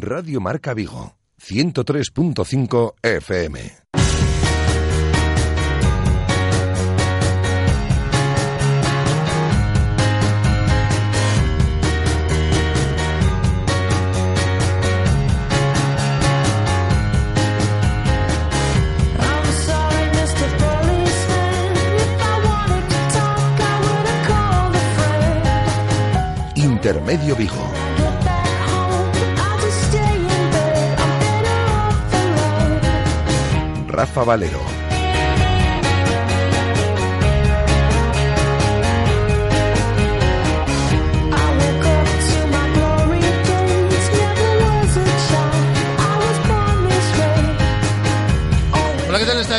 [0.00, 3.58] Radio Marca Vigo, 103.5 FM.
[26.54, 27.91] Intermedio Vigo.
[33.92, 34.71] Rafa Valero.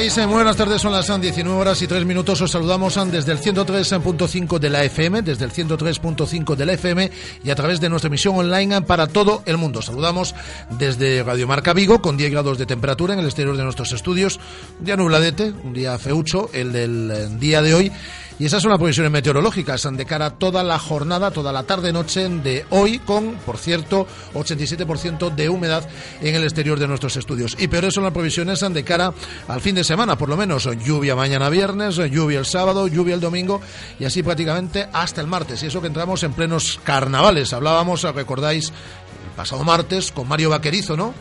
[0.08, 0.28] Estáis?
[0.28, 2.42] Muy buenas tardes, son las 19 horas y 3 minutos.
[2.42, 7.12] Os saludamos desde el 103.5 de la FM, desde el 103.5 de la FM
[7.44, 9.82] y a través de nuestra emisión online para todo el mundo.
[9.82, 10.36] Saludamos
[10.72, 14.40] desde Radio Marca Vigo con 10 grados de temperatura en el exterior de nuestros estudios.
[14.80, 17.92] Un día nubladete, un día feucho, el del eh, día de hoy.
[18.40, 22.28] Y esas son las previsiones meteorológicas de cara a toda la jornada, toda la tarde-noche
[22.30, 25.88] de hoy, con, por cierto, 87% de humedad
[26.22, 27.56] en el exterior de nuestros estudios.
[27.60, 29.14] Y peores son las previsiones de cara
[29.48, 33.22] al fin de semana, por lo menos lluvia mañana viernes, lluvia el sábado, lluvia el
[33.22, 33.62] domingo
[34.00, 35.62] y así prácticamente hasta el martes.
[35.62, 37.54] Y eso que entramos en plenos carnavales.
[37.54, 41.14] Hablábamos, recordáis, el pasado martes con Mario Vaquerizo, ¿no?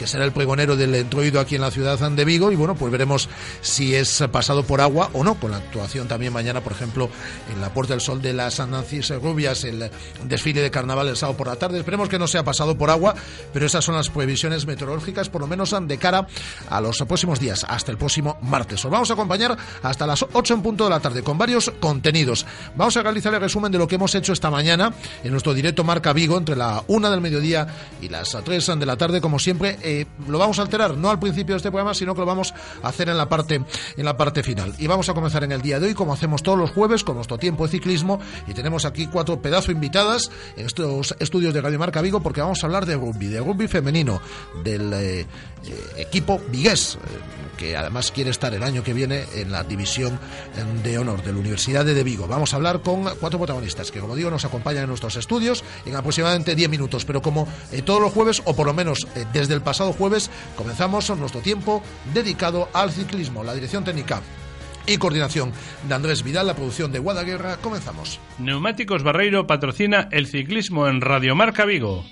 [0.00, 2.90] Que será el pregonero del entroido aquí en la ciudad de Vigo y bueno, pues
[2.90, 3.28] veremos
[3.60, 7.10] si es pasado por agua o no, con la actuación también mañana, por ejemplo,
[7.52, 9.90] en la Puerta del Sol de las San Nancy Rubias, el
[10.24, 11.78] desfile de carnaval el sábado por la tarde.
[11.78, 13.14] Esperemos que no sea pasado por agua,
[13.52, 16.26] pero esas son las previsiones meteorológicas, por lo menos de cara
[16.70, 18.82] a los próximos días, hasta el próximo martes.
[18.82, 22.46] Os vamos a acompañar hasta las 8 en punto de la tarde con varios contenidos.
[22.74, 25.84] Vamos a realizar el resumen de lo que hemos hecho esta mañana en nuestro directo
[25.84, 27.66] Marca Vigo entre la 1 del mediodía
[28.00, 31.18] y las 3 de la tarde, como siempre eh, lo vamos a alterar, no al
[31.18, 33.62] principio de este programa, sino que lo vamos a hacer en la parte,
[33.96, 34.74] en la parte final.
[34.78, 37.16] Y vamos a comenzar en el día de hoy, como hacemos todos los jueves, con
[37.16, 38.20] nuestro tiempo de ciclismo.
[38.46, 42.62] Y tenemos aquí cuatro pedazos invitadas en estos estudios de Radio Marca Vigo, porque vamos
[42.62, 44.20] a hablar de rugby, de rugby femenino,
[44.62, 45.26] del eh,
[45.96, 46.98] equipo vigués
[47.60, 50.18] que además quiere estar el año que viene en la división
[50.82, 52.26] de honor de la Universidad de Vigo.
[52.26, 55.94] Vamos a hablar con cuatro protagonistas que, como digo, nos acompañan en nuestros estudios en
[55.94, 59.52] aproximadamente 10 minutos, pero como eh, todos los jueves, o por lo menos eh, desde
[59.52, 61.82] el pasado jueves, comenzamos nuestro tiempo
[62.14, 63.44] dedicado al ciclismo.
[63.44, 64.22] La dirección técnica
[64.86, 65.52] y coordinación
[65.86, 67.58] de Andrés Vidal, la producción de Guadaguerra.
[67.58, 68.20] Comenzamos.
[68.38, 72.06] Neumáticos Barreiro patrocina el ciclismo en Radio Marca Vigo.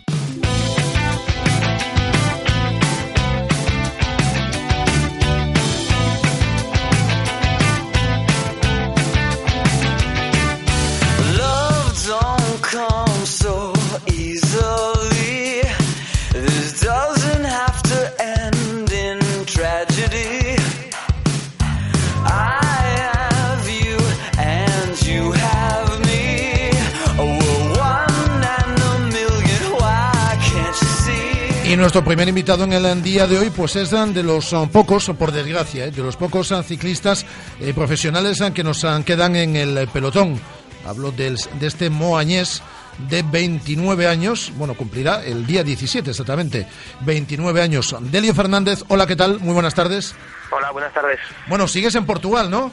[31.69, 35.33] Y nuestro primer invitado en el día de hoy, pues es de los pocos, por
[35.33, 37.27] desgracia, eh, de los pocos ciclistas
[37.61, 40.41] eh, profesionales que nos quedan en el pelotón.
[40.87, 42.63] Hablo de este moañés
[43.11, 46.67] de 29 años, bueno, cumplirá el día 17 exactamente,
[47.01, 47.95] 29 años.
[48.01, 49.39] Delio Fernández, hola, ¿qué tal?
[49.39, 50.15] Muy buenas tardes.
[50.51, 51.19] Hola, buenas tardes.
[51.49, 52.73] Bueno, sigues en Portugal, ¿no?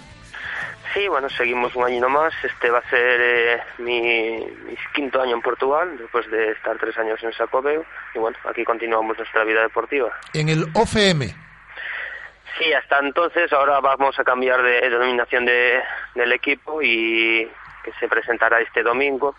[0.96, 2.34] Sí, bueno, seguimos un año más.
[2.42, 4.48] Este va a ser eh, mi,
[4.94, 7.86] quinto año en Portugal, después de estar tres años en Sacobeo.
[8.14, 10.14] Y bueno, aquí continuamos nuestra vida deportiva.
[10.34, 11.36] En el OFM.
[12.58, 13.52] Sí, hasta entonces.
[13.52, 15.84] Ahora vamos a cambiar de denominación de,
[16.16, 17.52] del equipo y
[17.84, 19.36] que se presentará este domingo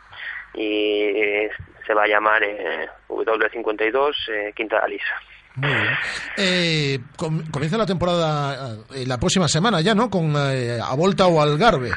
[0.52, 1.48] y
[1.86, 5.22] se va a llamar eh, W52 eh, Quinta Alisa.
[5.56, 5.94] Muy bien.
[6.36, 6.98] Eh,
[7.50, 10.10] comienza la temporada eh, la próxima semana ya, ¿no?
[10.10, 11.90] Con eh, a Volta o Algarve.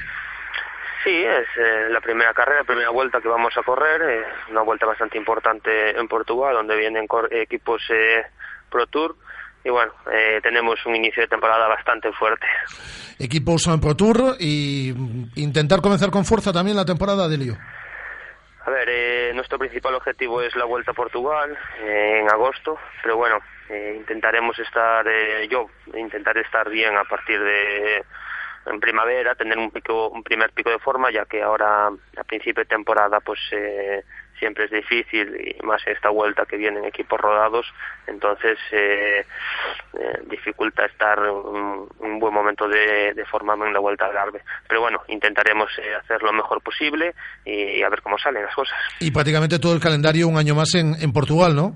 [1.04, 4.62] Sí, es eh, la primera carrera, la primera vuelta que vamos a correr, eh, una
[4.62, 8.24] vuelta bastante importante en Portugal, donde vienen equipos eh,
[8.70, 9.16] Pro Tour.
[9.64, 12.46] Y bueno, eh, tenemos un inicio de temporada bastante fuerte.
[13.18, 14.94] Equipos Pro Tour y
[15.36, 17.58] intentar comenzar con fuerza también la temporada de Lío.
[18.66, 23.16] A ver, eh, nuestro principal objetivo es la vuelta a Portugal eh, en agosto, pero
[23.16, 23.40] bueno,
[23.70, 28.04] eh, intentaremos estar, eh, yo intentaré estar bien a partir de
[28.66, 32.64] en primavera, tener un pico, un primer pico de forma, ya que ahora a principio
[32.64, 34.04] de temporada, pues eh,
[34.40, 37.66] siempre es difícil y más esta vuelta que vienen equipos rodados,
[38.08, 39.26] entonces eh,
[39.94, 44.42] eh, dificulta estar un, un, buen momento de, de forma en la vuelta al Garbe.
[44.68, 47.14] Pero bueno, intentaremos eh, hacer lo mejor posible
[47.46, 48.78] y, y, a ver cómo salen las cosas.
[49.00, 51.74] Y prácticamente todo el calendario un año más en, en Portugal, ¿no?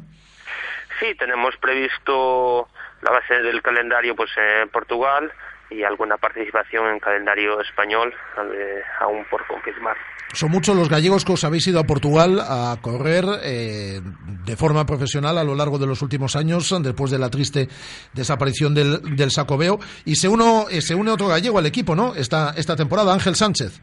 [1.00, 2.70] Sí, tenemos previsto
[3.02, 5.32] la base del calendario pues en Portugal
[5.70, 8.14] y alguna participación en calendario español
[8.56, 9.98] eh, aún por confirmar.
[10.34, 14.02] Son muchos los gallegos que os habéis ido a Portugal a correr eh,
[14.46, 17.70] de forma profesional a lo largo de los últimos años, después de la triste
[18.14, 19.80] desaparición del, del Sacobeo.
[20.06, 22.16] Y se, uno, eh, se une otro gallego al equipo, ¿no?
[22.16, 23.80] Esta, esta temporada, Ángel Sánchez.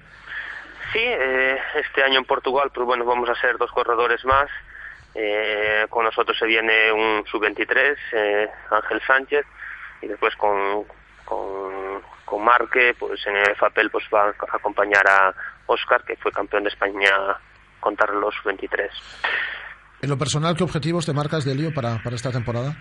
[0.93, 4.49] Sí, eh, este año en Portugal, pues bueno, vamos a ser dos corredores más.
[5.15, 9.47] Eh, con nosotros se viene un sub-23, eh, Ángel Sánchez,
[10.03, 10.85] y después con,
[11.31, 15.33] con, con Marque, pues en el papel pues va a acompañar a
[15.67, 17.11] Oscar, que fue campeón de España
[17.79, 18.91] contra los 23.
[20.03, 22.75] En lo personal, ¿qué objetivos te marcas, Delio, para, para esta temporada?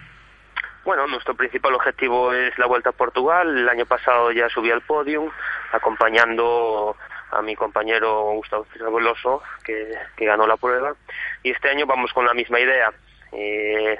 [0.83, 3.55] Bueno, nuestro principal objetivo es la Vuelta a Portugal.
[3.55, 5.29] El año pasado ya subí al podium,
[5.71, 6.95] acompañando
[7.31, 8.65] a mi compañero Gustavo
[8.95, 10.95] Veloso, que, que ganó la prueba.
[11.43, 12.91] Y este año vamos con la misma idea.
[13.33, 13.99] Eh,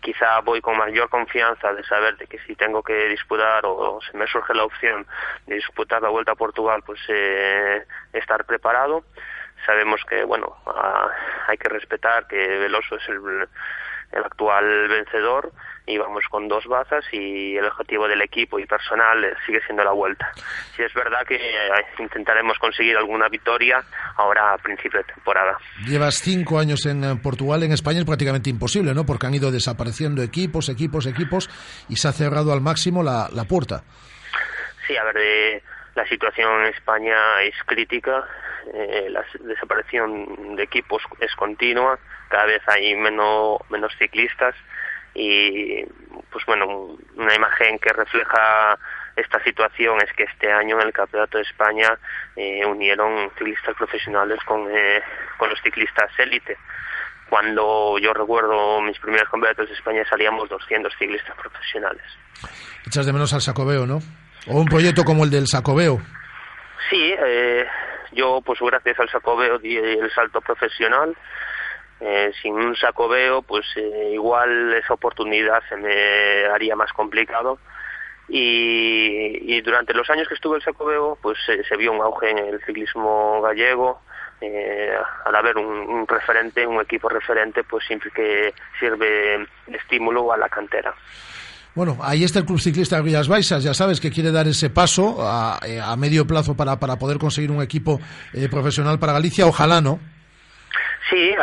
[0.00, 4.16] quizá voy con mayor confianza de saber de que si tengo que disputar o se
[4.16, 5.06] me surge la opción
[5.46, 9.04] de disputar la Vuelta a Portugal, pues eh, estar preparado.
[9.66, 11.08] Sabemos que, bueno, uh,
[11.48, 13.48] hay que respetar que Veloso es el,
[14.12, 15.52] el actual vencedor
[15.86, 19.92] y vamos con dos bazas y el objetivo del equipo y personal sigue siendo la
[19.92, 20.30] vuelta.
[20.76, 21.38] Si es verdad que
[21.98, 23.82] intentaremos conseguir alguna victoria
[24.16, 25.56] ahora a principio de temporada.
[25.86, 29.06] Llevas cinco años en Portugal, en España es prácticamente imposible, ¿no?
[29.06, 31.48] Porque han ido desapareciendo equipos, equipos, equipos
[31.88, 33.82] y se ha cerrado al máximo la, la puerta.
[34.86, 35.62] Sí, a ver, eh,
[35.94, 38.24] la situación en España es crítica,
[38.74, 41.98] eh, la desaparición de equipos es continua,
[42.28, 44.54] cada vez hay menos, menos ciclistas
[45.14, 45.84] y
[46.30, 48.78] pues bueno una imagen que refleja
[49.16, 51.98] esta situación es que este año en el Campeonato de España
[52.36, 55.02] eh, unieron ciclistas profesionales con, eh,
[55.36, 56.56] con los ciclistas élite.
[57.28, 62.02] Cuando yo recuerdo mis primeros campeonatos de España salíamos 200 ciclistas profesionales.
[62.86, 63.98] Echas de menos al Sacobeo, ¿no?
[64.46, 66.00] O un proyecto como el del Sacobeo.
[66.88, 67.66] Sí, eh,
[68.12, 71.16] yo pues gracias al Sacobeo di el salto profesional
[72.00, 77.58] eh, sin un sacobeo, pues eh, igual esa oportunidad se me haría más complicado.
[78.28, 82.38] Y, y durante los años que estuve el sacobeo, pues se vio un auge en
[82.38, 84.02] el ciclismo gallego.
[84.40, 90.32] Eh, al haber un, un referente, un equipo referente, pues siempre que sirve de estímulo
[90.32, 90.94] a la cantera.
[91.78, 95.18] Bueno, ahí está el Club Ciclista Rías Baixas, ya sabes que quiere dar ese paso
[95.22, 98.00] a, a medio plazo para, para poder conseguir un equipo
[98.34, 100.00] eh, profesional para Galicia, ojalá, ¿no?
[101.08, 101.36] Sí,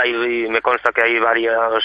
[0.49, 1.81] me consta que hay varios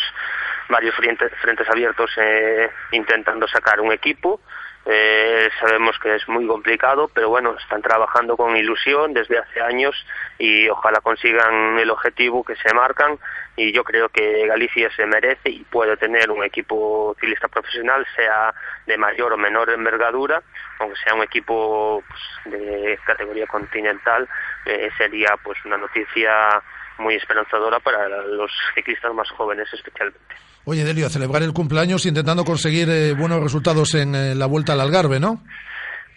[0.69, 4.41] varios frentes, frentes abiertos eh, intentando sacar un equipo.
[4.87, 9.95] Eh, sabemos que es muy complicado, pero bueno, están trabajando con ilusión desde hace años
[10.39, 13.19] y ojalá consigan el objetivo que se marcan.
[13.57, 18.55] Y yo creo que Galicia se merece y puede tener un equipo ciclista profesional, sea
[18.87, 20.43] de mayor o menor envergadura,
[20.79, 24.29] aunque sea un equipo pues, de categoría continental,
[24.65, 26.63] eh, sería pues una noticia
[26.99, 30.50] muy esperanzadora para los ciclistas más jóvenes especialmente.
[30.65, 34.75] Oye, Delio, a celebrar el cumpleaños intentando conseguir eh, buenos resultados en eh, la vuelta
[34.75, 35.43] al Algarve, ¿no?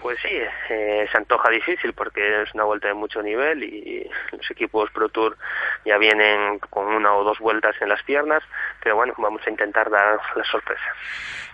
[0.04, 0.36] Pues sí,
[0.70, 5.08] eh, se antoja difícil porque es una vuelta de mucho nivel y los equipos Pro
[5.08, 5.38] Tour
[5.86, 8.44] ya vienen con una o dos vueltas en las piernas,
[8.84, 10.94] pero bueno, vamos a intentar dar la sorpresa.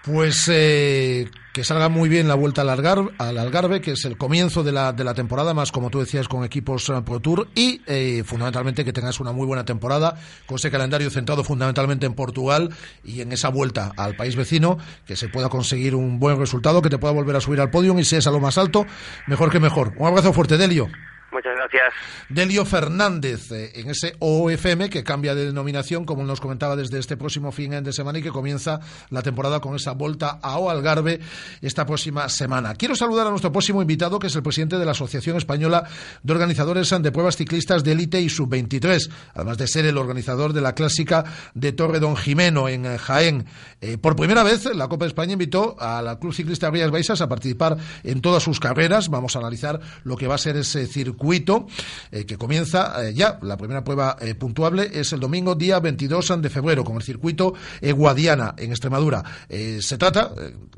[0.04, 4.18] Pues eh, que salga muy bien la vuelta al Algarve, al Algarve, que es el
[4.18, 7.82] comienzo de la, de la temporada, más como tú decías, con equipos Pro Tour y
[7.86, 12.70] eh, fundamentalmente que tengas una muy buena temporada con ese calendario centrado fundamentalmente en Portugal
[13.04, 16.90] y en esa vuelta al país vecino, que se pueda conseguir un buen resultado, que
[16.90, 18.86] te pueda volver a subir al podio y si es a lo más alto,
[19.28, 19.92] mejor que mejor.
[19.98, 20.88] Un abrazo fuerte, Delio.
[21.32, 21.94] Muchas gracias.
[22.30, 27.18] Delio Fernández, eh, en ese OFM que cambia de denominación, como nos comentaba desde este
[27.18, 28.80] próximo fin de semana y que comienza
[29.12, 31.20] la temporada con esa vuelta a O Algarve
[31.62, 32.74] esta próxima semana.
[32.74, 35.84] Quiero saludar a nuestro próximo invitado, que es el presidente de la Asociación Española
[36.24, 40.62] de Organizadores de Pruebas Ciclistas de Élite y Sub-23, además de ser el organizador de
[40.62, 43.46] la clásica de Torre Don Jimeno en Jaén.
[43.82, 47.22] Eh, por primera vez, la Copa de España invitó a la Club Ciclista Rías Baixas
[47.22, 49.10] a participar en todas sus carreras.
[49.10, 51.68] Vamos a analizar lo que va a ser ese circuito circuito
[52.12, 53.38] que comienza ya.
[53.42, 58.56] La primera prueba puntuable es el domingo día 22 de febrero con el circuito Guadiana
[58.58, 59.24] en Extremadura.
[59.50, 60.32] se trata,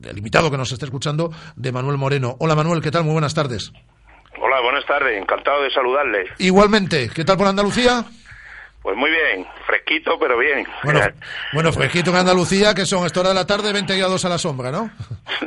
[0.04, 2.36] el invitado que nos está escuchando, de Manuel Moreno.
[2.40, 3.04] Hola Manuel, ¿qué tal?
[3.04, 3.72] Muy buenas tardes.
[4.42, 6.26] Hola, buenas tardes, encantado de saludarle.
[6.40, 8.04] Igualmente, ¿qué tal por Andalucía?
[8.82, 10.66] Pues muy bien, fresquito, pero bien.
[10.84, 11.02] Bueno,
[11.54, 14.40] bueno fresquito en Andalucía, que son esta hora de la tarde, 20 grados a la
[14.40, 14.90] sombra, ¿no?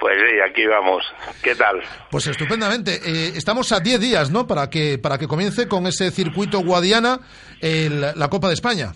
[0.00, 1.04] pues sí, aquí vamos.
[1.42, 1.82] ¿Qué tal?
[2.10, 3.00] Pues estupendamente.
[3.04, 4.46] Eh, estamos a 10 días, ¿no?
[4.46, 7.18] Para que, para que comience con ese circuito Guadiana
[7.60, 8.92] la Copa de España.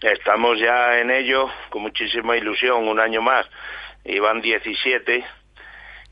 [0.00, 3.46] Estamos ya en ello, con muchísima ilusión, un año más.
[4.04, 5.24] Y van 17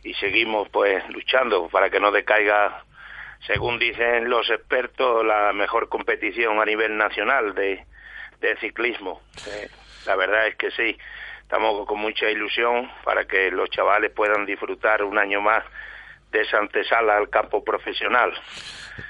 [0.02, 2.84] y seguimos pues luchando para que no decaiga,
[3.46, 7.84] según dicen los expertos, la mejor competición a nivel nacional de,
[8.40, 9.20] de ciclismo.
[9.48, 9.68] Eh,
[10.06, 10.96] la verdad es que sí,
[11.42, 15.64] estamos con mucha ilusión para que los chavales puedan disfrutar un año más
[16.30, 18.32] de esa antesala al campo profesional.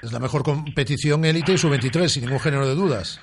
[0.01, 3.21] Es la mejor competición élite y sub-23, sin ningún género de dudas.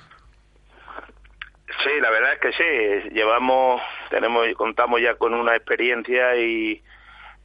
[1.83, 3.11] Sí, la verdad es que sí.
[3.15, 6.83] Llevamos, tenemos, contamos ya con una experiencia y,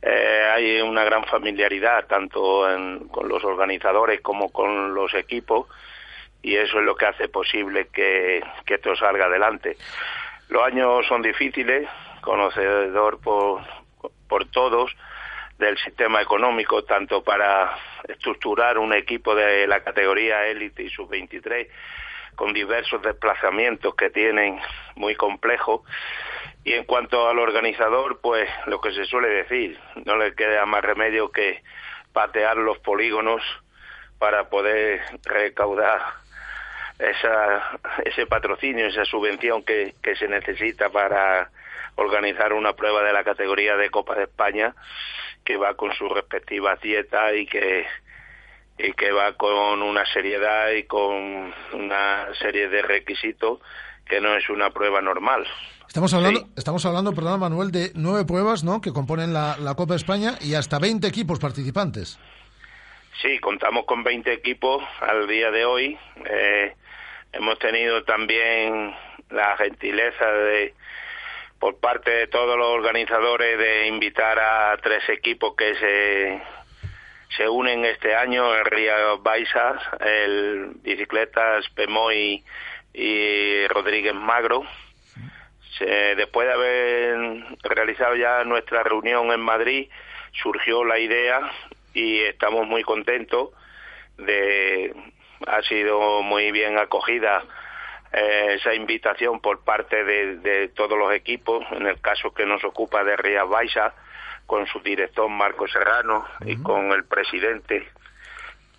[0.05, 2.67] eh, hay una gran familiaridad tanto
[3.10, 5.67] con los organizadores como con los equipos
[6.41, 9.77] y eso es lo que hace posible que, esto salga adelante.
[10.50, 11.88] Los años son difíciles,
[12.19, 13.62] conocedor por,
[14.27, 14.93] por todos
[15.57, 21.69] del sistema económico, tanto para estructurar un equipo de la categoría élite y sub-23
[22.36, 24.60] con diversos desplazamientos que tienen
[24.95, 25.81] muy complejos
[26.63, 30.84] y en cuanto al organizador, pues lo que se suele decir, no le queda más
[30.84, 31.62] remedio que
[32.13, 33.41] patear los polígonos
[34.17, 36.01] para poder recaudar
[37.00, 41.50] esa, ese patrocinio, esa subvención que, que se necesita para
[41.96, 44.74] organizar una prueba de la categoría de Copa de España
[45.43, 47.86] que va con sus respectivas dietas y que
[48.77, 53.60] y que va con una seriedad y con una serie de requisitos
[54.05, 55.48] que no es una prueba normal.
[55.93, 58.81] Estamos hablando, estamos hablando, perdón, Manuel, de nueve pruebas, ¿no?
[58.81, 62.17] Que componen la, Copa de España y hasta 20 equipos participantes.
[63.21, 65.95] Sí, contamos con 20 equipos al día de hoy.
[66.25, 66.73] Eh,
[67.31, 68.91] hemos tenido también
[69.29, 70.73] la gentileza de,
[71.59, 76.41] por parte de todos los organizadores, de invitar a tres equipos que se
[77.38, 82.43] se unen este año el Río Baixas, el Bicicletas Pemoy
[82.95, 84.65] y Rodríguez Magro
[85.80, 89.89] después de haber realizado ya nuestra reunión en Madrid,
[90.32, 91.42] surgió la idea
[91.94, 93.50] y estamos muy contentos
[94.18, 94.94] de
[95.48, 97.44] ha sido muy bien acogida
[98.12, 103.03] eh, esa invitación por parte de, todos los equipos, en el caso que nos ocupa
[103.03, 103.94] de Rías Baixa,
[104.46, 107.88] con su director Marco Serrano y con el presidente,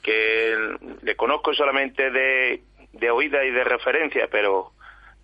[0.03, 4.74] que le conozco solamente de, de oída y de referencia, pero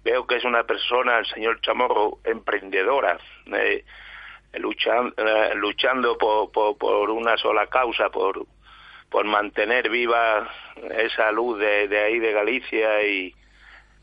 [0.05, 3.19] veo que es una persona, el señor Chamorro, emprendedora,
[3.53, 3.85] eh,
[4.53, 4.59] eh,
[5.55, 8.47] luchando por, por, una sola causa, por,
[9.09, 10.51] por mantener viva
[10.97, 13.35] esa luz de, de ahí de Galicia y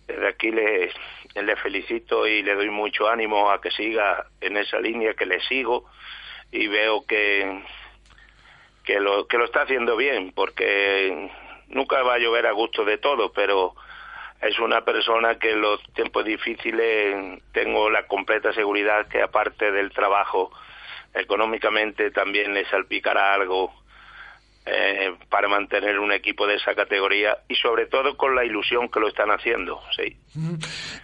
[0.07, 0.91] desde aquí le,
[1.35, 5.41] le felicito y le doy mucho ánimo a que siga en esa línea que le
[5.41, 5.85] sigo
[6.51, 7.63] y veo que
[8.85, 11.29] que lo que lo está haciendo bien porque
[11.67, 13.75] nunca va a llover a gusto de todo pero
[14.41, 19.91] es una persona que en los tiempos difíciles tengo la completa seguridad que aparte del
[19.91, 20.51] trabajo
[21.13, 23.73] económicamente también le salpicará algo
[24.69, 28.99] eh, para mantener un equipo de esa categoría y sobre todo con la ilusión que
[28.99, 29.79] lo están haciendo.
[29.95, 30.17] Sí.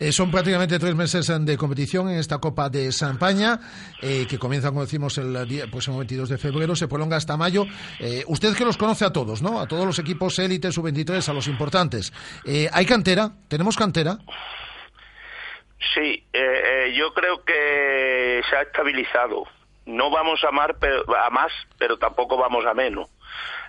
[0.02, 3.62] Eh, son prácticamente tres meses de competición en esta Copa de Sampaña,
[4.02, 7.38] eh, que comienza, como decimos, el día, pues, el 22 de febrero, se prolonga hasta
[7.38, 7.66] mayo.
[8.28, 9.62] usted que los conoce a todos, ¿no?
[9.62, 12.12] A todos los equipos élite, sub-23, a los importantes.
[12.74, 13.32] ¿Hay cantera?
[13.48, 14.18] ¿Tenemos cantera?
[15.94, 16.26] Sí,
[16.96, 19.46] yo creo que se ha estabilizado.
[19.86, 23.08] No vamos a, a más, pero tampoco vamos a menos.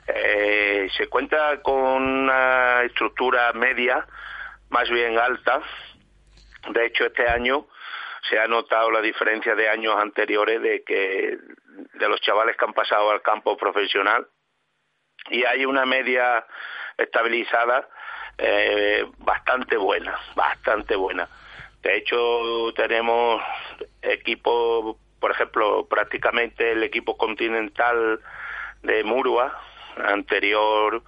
[0.07, 4.07] Eh, se cuenta con una estructura media,
[4.71, 5.63] más bien alta.
[6.71, 7.67] De hecho, este año
[8.29, 11.39] se ha notado la diferencia de años anteriores de que
[11.95, 14.27] de los chavales que han pasado al campo profesional
[15.31, 16.45] y hay una media
[16.97, 17.89] estabilizada
[18.39, 21.29] eh, bastante buena, bastante buena.
[21.83, 23.43] De hecho, tenemos
[24.03, 28.21] equipo, por ejemplo, prácticamente el equipo continental
[28.83, 29.61] de Murua,
[29.97, 31.03] anterior,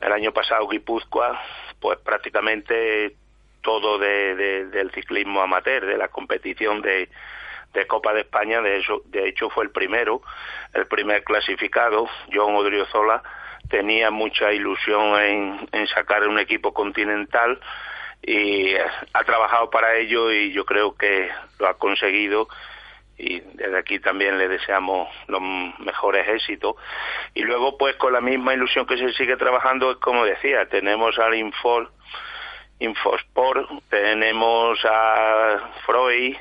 [0.00, 1.40] el año pasado Guipúzcoa,
[1.80, 3.16] pues prácticamente
[3.62, 7.08] todo de, del ciclismo amateur, de la competición de,
[7.72, 10.22] de Copa de España, de, eso, de hecho fue el primero,
[10.72, 13.22] el primer clasificado, John Odriozola,
[13.68, 17.58] tenía mucha ilusión en, en sacar un equipo continental
[18.22, 21.28] y ha trabajado para ello y yo creo que
[21.58, 22.48] lo ha conseguido
[23.18, 25.40] y desde aquí también le deseamos los
[25.78, 26.76] mejores éxitos.
[27.34, 31.34] Y luego, pues con la misma ilusión que se sigue trabajando, como decía, tenemos al
[31.34, 31.90] Infor,
[32.78, 36.36] Infosport, tenemos a Freud,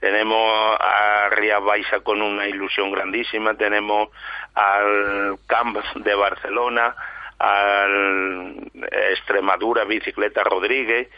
[0.00, 4.08] tenemos a Ria Baixa con una ilusión grandísima, tenemos
[4.54, 6.94] al Camp de Barcelona,
[7.38, 8.70] al
[9.10, 11.08] Extremadura Bicicleta Rodríguez,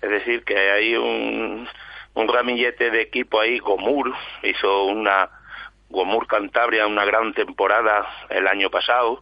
[0.00, 1.68] es decir, que hay un
[2.16, 5.30] un ramillete de equipo ahí, Gomur, hizo una
[5.90, 9.20] Gomur Cantabria una gran temporada el año pasado.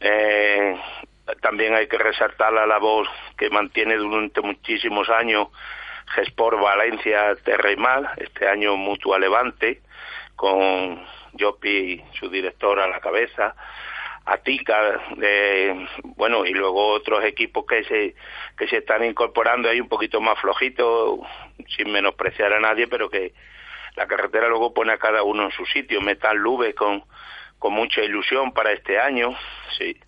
[0.00, 0.74] Eh,
[1.42, 5.48] también hay que resaltar la labor que mantiene durante muchísimos años
[6.14, 9.82] Gespor Valencia Terremal, este año Mutua Levante,
[10.34, 11.04] con
[11.38, 13.54] Jopi, su director, a la cabeza.
[14.30, 18.14] Atica, de, bueno, y luego otros equipos que se,
[18.58, 21.20] que se están incorporando ahí un poquito más flojitos,
[21.68, 23.32] sin menospreciar a nadie, pero que
[23.96, 26.02] la carretera luego pone a cada uno en su sitio.
[26.02, 27.04] Metal Lube con,
[27.58, 29.34] con mucha ilusión para este año,
[29.78, 29.98] sí.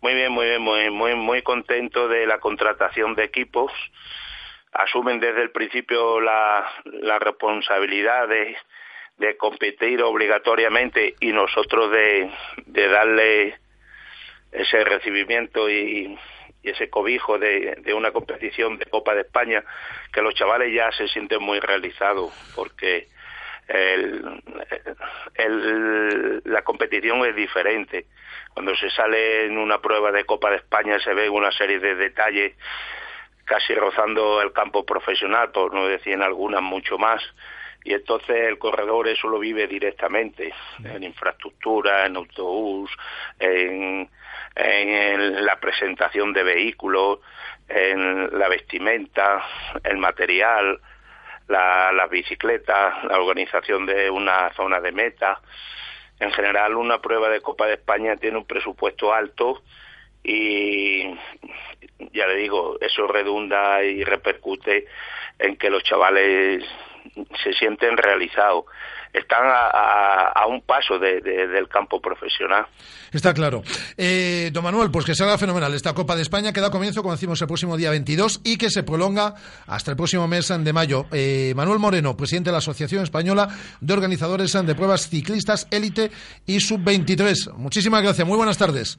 [0.00, 3.70] Muy bien, muy bien, muy, muy, muy contento de la contratación de equipos.
[4.72, 8.26] Asumen desde el principio la, la responsabilidad
[9.20, 12.30] de competir obligatoriamente y nosotros de,
[12.64, 13.58] de darle
[14.50, 16.18] ese recibimiento y,
[16.62, 19.64] ese cobijo de, de, una competición de Copa de España
[20.12, 23.08] que los chavales ya se sienten muy realizados porque
[23.66, 24.42] el,
[25.36, 28.04] el, la competición es diferente.
[28.52, 31.94] Cuando se sale en una prueba de Copa de España se ven una serie de
[31.94, 32.54] detalles
[33.46, 37.22] casi rozando el campo profesional, por no decir en algunas mucho más
[37.84, 40.52] y entonces el corredor eso lo vive directamente
[40.84, 42.90] en infraestructura, en autobús,
[43.38, 44.08] en,
[44.54, 47.20] en la presentación de vehículos,
[47.68, 49.44] en la vestimenta,
[49.84, 50.80] el material,
[51.48, 55.40] la, las bicicletas, la organización de una zona de meta.
[56.18, 59.62] En general, una prueba de Copa de España tiene un presupuesto alto
[60.22, 61.14] y
[62.12, 64.86] ya le digo, eso redunda y repercute
[65.38, 66.62] en que los chavales
[67.42, 68.64] se sienten realizados
[69.12, 72.66] están a, un paso del campo profesional.
[73.12, 73.62] Está claro.
[73.96, 75.74] Eh, don Manuel, pues que salga fenomenal.
[75.74, 78.70] Esta Copa de España que da comienzo, como decimos, el próximo día 22 y que
[78.70, 79.34] se prolonga
[79.66, 81.06] hasta el próximo mes de mayo.
[81.12, 83.48] Eh, Manuel Moreno, presidente de la Asociación Española
[83.80, 86.10] de Organizadores de Pruebas Ciclistas Élite
[86.46, 87.54] y Sub-23.
[87.54, 88.26] Muchísimas gracias.
[88.26, 88.98] Muy buenas tardes.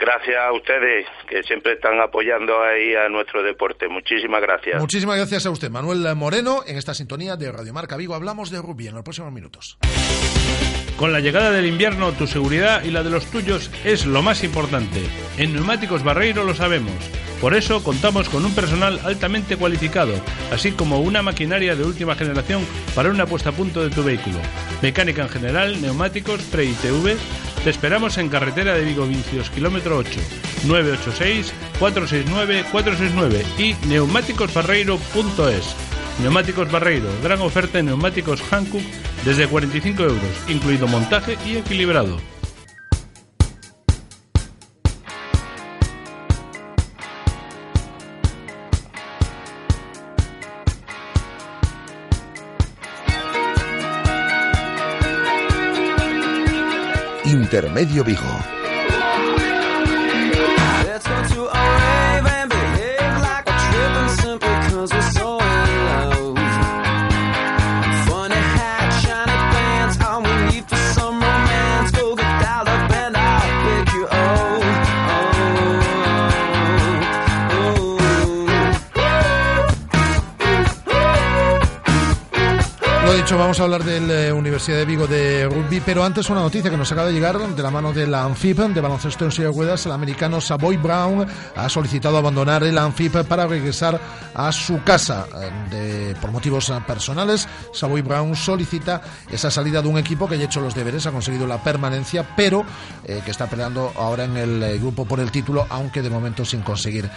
[0.00, 3.86] Gracias a ustedes que siempre están apoyando ahí a nuestro deporte.
[3.86, 4.80] Muchísimas gracias.
[4.80, 6.62] Muchísimas gracias a usted, Manuel Moreno.
[6.66, 9.76] En esta sintonía de Radio Marca Vigo hablamos de rugby en los próximos minutos.
[10.96, 14.42] Con la llegada del invierno, tu seguridad y la de los tuyos es lo más
[14.42, 15.00] importante.
[15.38, 16.92] En Neumáticos Barreiro lo sabemos.
[17.40, 20.12] Por eso contamos con un personal altamente cualificado,
[20.52, 24.36] así como una maquinaria de última generación para una puesta a punto de tu vehículo.
[24.82, 27.16] Mecánica en general, neumáticos, pre-ITV.
[27.64, 30.18] Te esperamos en carretera de Vigo Vincios, kilómetro 8,
[31.78, 35.76] 986-469-469 y neumáticosbarreiro.es.
[36.22, 38.82] Neumáticos Barreiro, gran oferta en neumáticos Hankook
[39.26, 42.18] desde 45 euros, incluido montaje y equilibrado.
[57.50, 58.59] Intermedio Vigo
[83.36, 86.70] vamos a hablar de la eh, Universidad de Vigo de rugby, pero antes una noticia
[86.70, 89.48] que nos acaba de llegar de la mano de la ANFIP, de baloncesto en silla
[89.48, 89.86] de ruedas.
[89.86, 94.00] El americano Savoy Brown ha solicitado abandonar el ANFIP para regresar
[94.34, 95.26] a su casa.
[95.70, 100.60] Eh, por motivos personales, Savoy Brown solicita esa salida de un equipo que ha hecho
[100.60, 102.64] los deberes, ha conseguido la permanencia, pero
[103.04, 106.62] eh, que está peleando ahora en el grupo por el título, aunque de momento sin
[106.62, 107.08] conseguir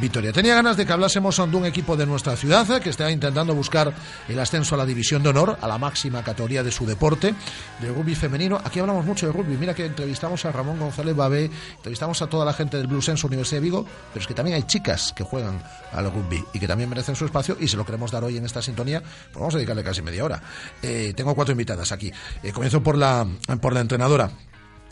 [0.00, 0.32] victoria.
[0.32, 3.92] Tenía ganas de que hablásemos de un equipo de nuestra ciudad que está intentando buscar
[4.28, 7.34] el ascenso a la División de honor a la máxima categoría de su deporte,
[7.80, 8.60] de rugby femenino.
[8.64, 9.56] Aquí hablamos mucho de rugby.
[9.56, 13.26] Mira que entrevistamos a Ramón González Babé, entrevistamos a toda la gente del Blue Sense
[13.26, 15.62] Universidad de Vigo, pero es que también hay chicas que juegan
[15.92, 18.44] al rugby y que también merecen su espacio y se lo queremos dar hoy en
[18.44, 19.00] esta sintonía.
[19.00, 20.42] Pues vamos a dedicarle casi media hora.
[20.82, 22.12] Eh, tengo cuatro invitadas aquí.
[22.42, 23.26] Eh, comienzo por la,
[23.60, 24.30] por la entrenadora.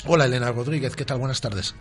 [0.06, 1.18] Hola Elena Rodríguez, ¿qué tal?
[1.18, 1.74] Buenas tardes.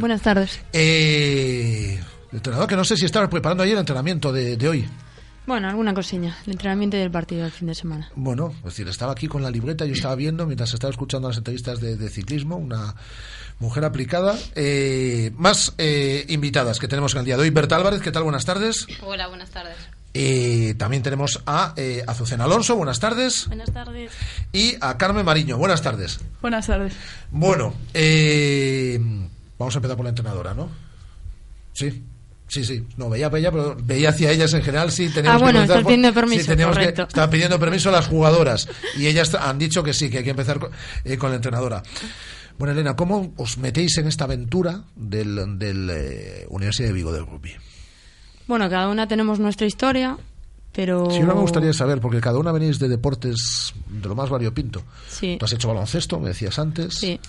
[0.00, 0.60] Buenas tardes.
[0.72, 2.00] Eh,
[2.32, 4.88] entrenador, que no sé si estabas preparando ayer el entrenamiento de, de hoy.
[5.48, 6.36] Bueno, alguna cosilla.
[6.44, 8.10] El entrenamiento del partido del fin de semana.
[8.14, 11.38] Bueno, es decir, estaba aquí con la libreta, yo estaba viendo mientras estaba escuchando las
[11.38, 12.94] entrevistas de, de ciclismo, una
[13.58, 14.36] mujer aplicada.
[14.54, 17.50] Eh, más eh, invitadas que tenemos en el día de hoy.
[17.50, 18.24] Berta Álvarez, ¿qué tal?
[18.24, 18.86] Buenas tardes.
[19.00, 19.74] Hola, buenas tardes.
[20.12, 23.46] Eh, también tenemos a eh, Azucena Alonso, buenas tardes.
[23.46, 24.12] Buenas tardes.
[24.52, 26.20] Y a Carmen Mariño, buenas tardes.
[26.42, 26.92] Buenas tardes.
[27.30, 29.00] Bueno, eh,
[29.58, 30.68] vamos a empezar por la entrenadora, ¿no?
[31.72, 32.04] Sí.
[32.48, 34.90] Sí, sí, no veía para ella, pero veía hacia ellas en general.
[34.90, 37.92] Sí, teníamos Ah, bueno, que está pidiendo permiso, sí, teníamos que- estaban pidiendo permiso a
[37.92, 40.70] las jugadoras y ellas han dicho que sí, que hay que empezar con,
[41.04, 41.82] eh, con la entrenadora.
[42.58, 47.26] Bueno, Elena, ¿cómo os metéis en esta aventura del, del eh, Universidad de Vigo del
[47.26, 47.52] rugby?
[48.46, 50.16] Bueno, cada una tenemos nuestra historia,
[50.72, 51.10] pero...
[51.10, 54.82] Sí, ahora me gustaría saber, porque cada una venís de deportes de lo más variopinto.
[55.08, 56.94] Sí, Tú has hecho baloncesto, me decías antes.
[56.94, 57.20] sí,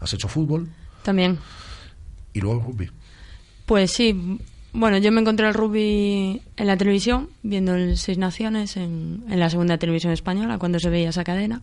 [0.00, 0.68] Has hecho fútbol
[1.02, 1.38] también.
[2.34, 2.90] y luego rugby.
[3.64, 4.38] Pues sí,
[4.78, 9.40] bueno, yo me encontré el rugby en la televisión, viendo el Seis Naciones en, en
[9.40, 11.62] la segunda televisión española, cuando se veía esa cadena.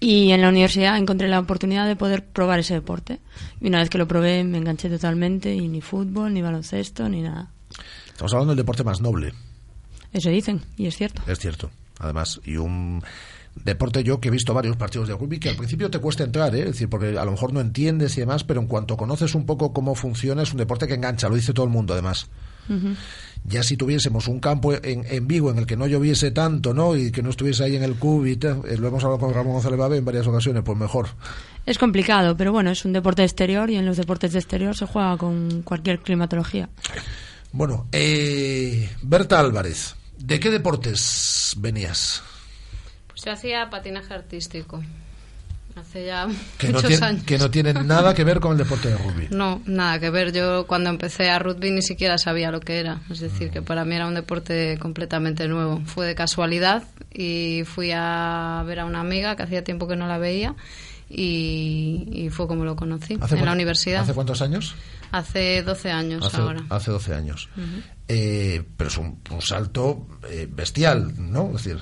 [0.00, 3.18] Y en la universidad encontré la oportunidad de poder probar ese deporte.
[3.60, 7.20] Y una vez que lo probé, me enganché totalmente, y ni fútbol, ni baloncesto, ni
[7.22, 7.50] nada.
[8.08, 9.32] Estamos hablando del deporte más noble,
[10.12, 11.22] Eso dicen, y es cierto.
[11.26, 11.70] es cierto.
[11.98, 13.02] Además, y un
[13.54, 16.54] deporte yo que he visto varios partidos de rugby que al principio te cuesta entrar,
[16.54, 16.60] ¿eh?
[16.60, 19.46] es decir, porque a lo mejor no entiendes y demás, pero en cuanto conoces un
[19.46, 22.28] poco cómo funciona, es un deporte que engancha, lo dice todo el mundo además.
[23.44, 26.94] Ya si tuviésemos un campo en, en Vigo en el que no lloviese tanto, ¿no?
[26.94, 29.34] Y que no estuviese ahí en el CUB y tal, eh, lo hemos hablado con
[29.34, 31.08] Ramón González Babe en varias ocasiones, pues mejor.
[31.66, 34.86] Es complicado, pero bueno, es un deporte exterior y en los deportes de exterior se
[34.86, 36.68] juega con cualquier climatología.
[37.50, 42.22] Bueno, eh, Berta Álvarez, ¿de qué deportes venías?
[43.24, 44.82] Yo hacía patinaje artístico.
[45.76, 46.26] Hace ya
[46.58, 47.22] Que no, muchos tiene- años.
[47.24, 49.28] que no tienen nada que ver con el deporte de rugby.
[49.30, 50.32] No, nada que ver.
[50.32, 53.00] Yo cuando empecé a rugby ni siquiera sabía lo que era.
[53.08, 55.80] Es decir, que para mí era un deporte completamente nuevo.
[55.86, 56.82] Fue de casualidad
[57.14, 60.56] y fui a ver a una amiga que hacía tiempo que no la veía
[61.08, 64.02] y, y fue como lo conocí en la universidad.
[64.02, 64.74] ¿Hace cuántos años?
[65.12, 66.62] Hace 12 años Hace, ahora.
[66.68, 67.48] hace 12 años.
[68.08, 71.46] Eh, pero es un, un salto eh, bestial, ¿no?
[71.56, 71.78] Es decir,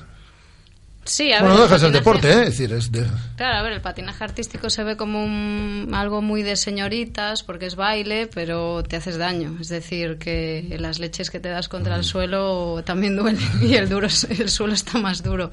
[1.08, 2.42] Sí, a bueno, ver, no el deja de ser patinaje- deporte, ¿eh?
[2.42, 3.06] Es decir, es de...
[3.36, 7.64] Claro, a ver, el patinaje artístico se ve como un- algo muy de señoritas porque
[7.66, 9.56] es baile, pero te haces daño.
[9.60, 13.88] Es decir, que las leches que te das contra el suelo también duelen y el,
[13.88, 15.50] duro, es- el suelo está más duro.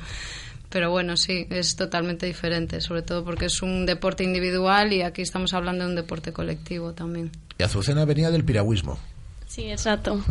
[0.69, 5.21] Pero bueno, sí, es totalmente diferente, sobre todo porque es un deporte individual y aquí
[5.21, 7.31] estamos hablando de un deporte colectivo también.
[7.57, 8.99] Y Azucena venía del piragüismo.
[9.47, 10.19] Sí, exacto.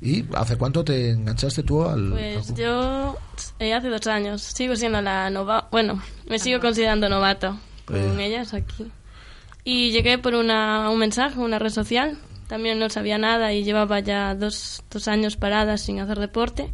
[0.00, 2.10] ¿Y hace cuánto te enganchaste tú al...?
[2.10, 3.16] Pues al- yo
[3.58, 7.56] eh, hace dos años sigo siendo la nova, bueno, me sigo considerando novata
[7.86, 8.26] con Eh.
[8.26, 8.86] ellas aquí.
[9.64, 12.18] Y llegué por una, un mensaje, una red social.
[12.46, 16.72] También no sabía nada y llevaba ya dos, dos años parada sin hacer deporte.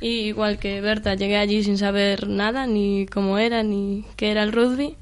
[0.00, 4.42] Y igual que Berta, llegué allí sin saber nada, ni cómo era, ni qué era
[4.44, 4.96] el rugby.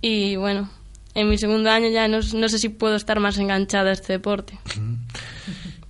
[0.00, 0.70] Y bueno,
[1.14, 4.14] en mi segundo año ya no, no sé si puedo estar más enganchada a este
[4.14, 4.58] deporte.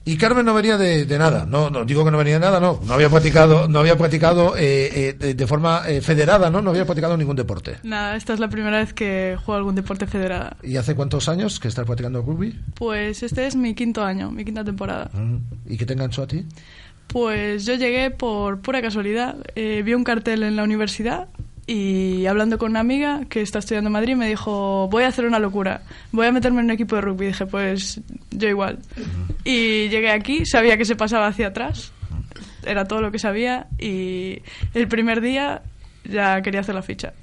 [0.05, 2.59] Y Carmen no venía de, de nada, no, no digo que no venía de nada,
[2.59, 6.61] no, no había practicado, no había practicado eh, eh, de, de forma eh, federada, ¿no?
[6.61, 7.77] No había practicado ningún deporte.
[7.85, 10.57] Nada, esta es la primera vez que juego algún deporte federada.
[10.63, 12.59] ¿Y hace cuántos años que estás practicando rugby?
[12.75, 15.09] Pues este es mi quinto año, mi quinta temporada.
[15.13, 15.37] Mm.
[15.67, 16.47] ¿Y qué te enganchó a ti?
[17.07, 19.37] Pues yo llegué por pura casualidad.
[19.55, 21.29] Eh, vi un cartel en la universidad
[21.75, 25.25] y hablando con una amiga que está estudiando en Madrid me dijo, voy a hacer
[25.25, 25.81] una locura,
[26.11, 27.29] voy a meterme en un equipo de rugby.
[27.29, 27.99] dije, pues
[28.31, 28.79] yo igual.
[29.43, 31.91] Y llegué aquí, sabía que se pasaba hacia atrás,
[32.67, 34.43] era todo lo que sabía y
[34.75, 35.63] el primer día
[36.05, 37.15] ya quería hacer la ficha.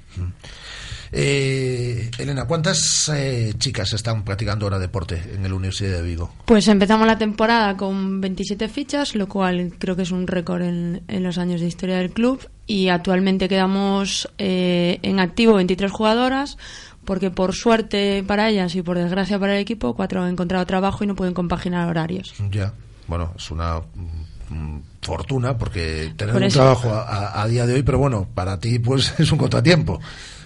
[1.12, 6.32] Eh, Elena, ¿cuántas eh, chicas están practicando ahora deporte en la Universidad de Vigo?
[6.44, 11.02] Pues empezamos la temporada con 27 fichas, lo cual creo que es un récord en,
[11.08, 12.48] en los años de historia del club.
[12.66, 16.56] Y actualmente quedamos eh, en activo 23 jugadoras,
[17.04, 21.02] porque por suerte para ellas y por desgracia para el equipo, cuatro han encontrado trabajo
[21.02, 22.32] y no pueden compaginar horarios.
[22.52, 22.72] Ya,
[23.08, 24.29] bueno, es una mm,
[25.02, 29.14] fortuna, porque tener Por un trabajo a, día de hoy, pero bueno, para ti pues
[29.18, 30.00] es un contratiempo.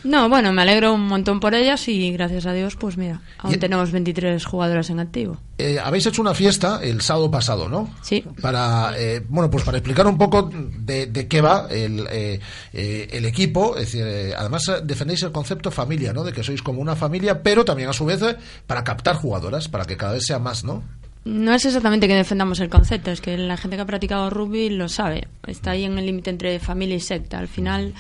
[0.05, 3.55] No, bueno, me alegro un montón por ellas y gracias a Dios, pues mira, aún
[3.55, 5.39] Y- tenemos 23 jugadoras en activo.
[5.57, 7.89] Eh, habéis hecho una fiesta el sábado pasado, ¿no?
[8.03, 8.23] Sí.
[8.43, 12.39] Para, eh, bueno, pues para explicar un poco de, de qué va el, eh,
[12.75, 13.77] eh, el equipo.
[13.77, 16.23] Es decir, eh, además eh, defendéis el concepto familia, ¿no?
[16.23, 18.21] De que sois como una familia, pero también a su vez
[18.67, 20.83] para captar jugadoras, para que cada vez sea más, ¿no?
[21.25, 24.69] No es exactamente que defendamos el concepto, es que la gente que ha practicado rugby
[24.69, 25.29] lo sabe.
[25.47, 27.39] Está ahí en el límite entre familia y secta.
[27.39, 27.95] Al final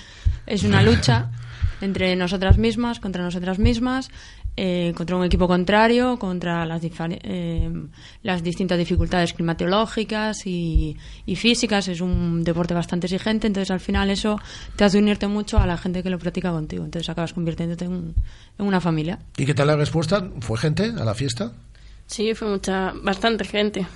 [0.46, 1.30] es una lucha
[1.80, 4.10] entre nosotras mismas, contra nosotras mismas,
[4.58, 7.72] eh, contra un equipo contrario, contra las, eh,
[8.22, 11.88] las distintas dificultades climatológicas y, y físicas.
[11.88, 14.38] Es un deporte bastante exigente, entonces al final eso
[14.76, 16.84] te hace unirte mucho a la gente que lo practica contigo.
[16.84, 18.14] Entonces acabas convirtiéndote en,
[18.58, 19.18] en una familia.
[19.38, 20.28] ¿Y qué tal la respuesta?
[20.40, 21.52] ¿Fue gente a la fiesta?
[22.06, 23.86] Sí, fue mucha, bastante gente.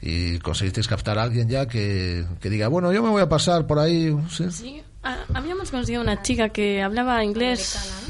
[0.00, 3.66] ¿Y conseguisteis captar a alguien ya que, que diga, bueno, yo me voy a pasar
[3.66, 4.16] por ahí?
[4.30, 4.50] ¿sí?
[4.50, 8.04] Sí, ah, habíamos conseguido una chica que hablaba inglés.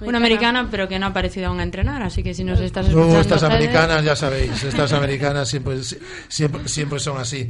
[0.00, 2.88] Una americana, pero que no ha parecido aún a entrenar, así que si nos estás
[2.88, 3.14] escuchando...
[3.14, 5.80] No, estas americanas, ya sabéis, estas americanas siempre,
[6.28, 7.48] siempre, siempre son así.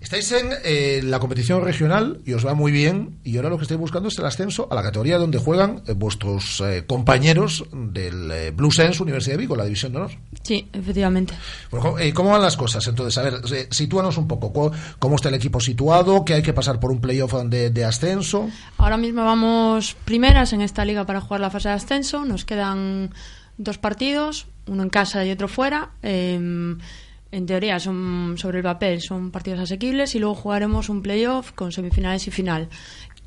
[0.00, 3.62] Estáis en eh, la competición regional y os va muy bien y ahora lo que
[3.62, 8.30] estáis buscando es el ascenso a la categoría donde juegan eh, vuestros eh, compañeros del
[8.30, 10.10] eh, Blue Sense Universidad de Vigo, la división de honor.
[10.44, 11.34] Sí, efectivamente.
[11.70, 12.86] Bueno, ¿cómo, eh, ¿Cómo van las cosas?
[12.86, 14.72] Entonces, a ver, eh, sitúanos un poco.
[14.98, 16.24] ¿Cómo, está el equipo situado?
[16.24, 18.50] ¿Que hay que pasar por un playoff de, de ascenso?
[18.76, 22.26] Ahora mismo vamos primeras en esta liga para jugar la fase de ascenso.
[22.26, 23.10] Nos quedan
[23.56, 25.92] dos partidos, uno en casa y otro fuera.
[26.02, 26.76] Eh,
[27.34, 31.72] en teoría son sobre el papel son partidos asequibles y luego jugaremos un playoff con
[31.72, 32.68] semifinales y final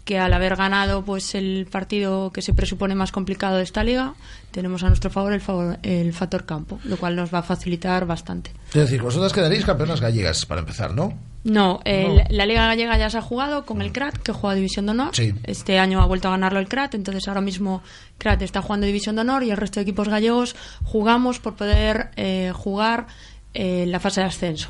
[0.06, 4.14] que al haber ganado pues el partido que se presupone más complicado de esta liga
[4.52, 8.06] tenemos a nuestro favor el, favor, el factor campo lo cual nos va a facilitar
[8.06, 11.14] bastante Es decir, vosotras quedaréis campeonas gallegas para empezar, ¿no?
[11.44, 12.24] no, el- No.
[12.30, 15.16] la Liga Gallega ya se ha jugado con el CRAT, que juega División de Honor.
[15.16, 15.34] Sí.
[15.44, 17.82] Este año ha vuelto a ganarlo el CRAT, entonces ahora mismo
[18.18, 22.10] CRAT está jugando División de Honor y el resto de equipos gallegos jugamos por poder
[22.18, 23.08] eh, jugar
[23.60, 24.70] eh, la fase de ascenso.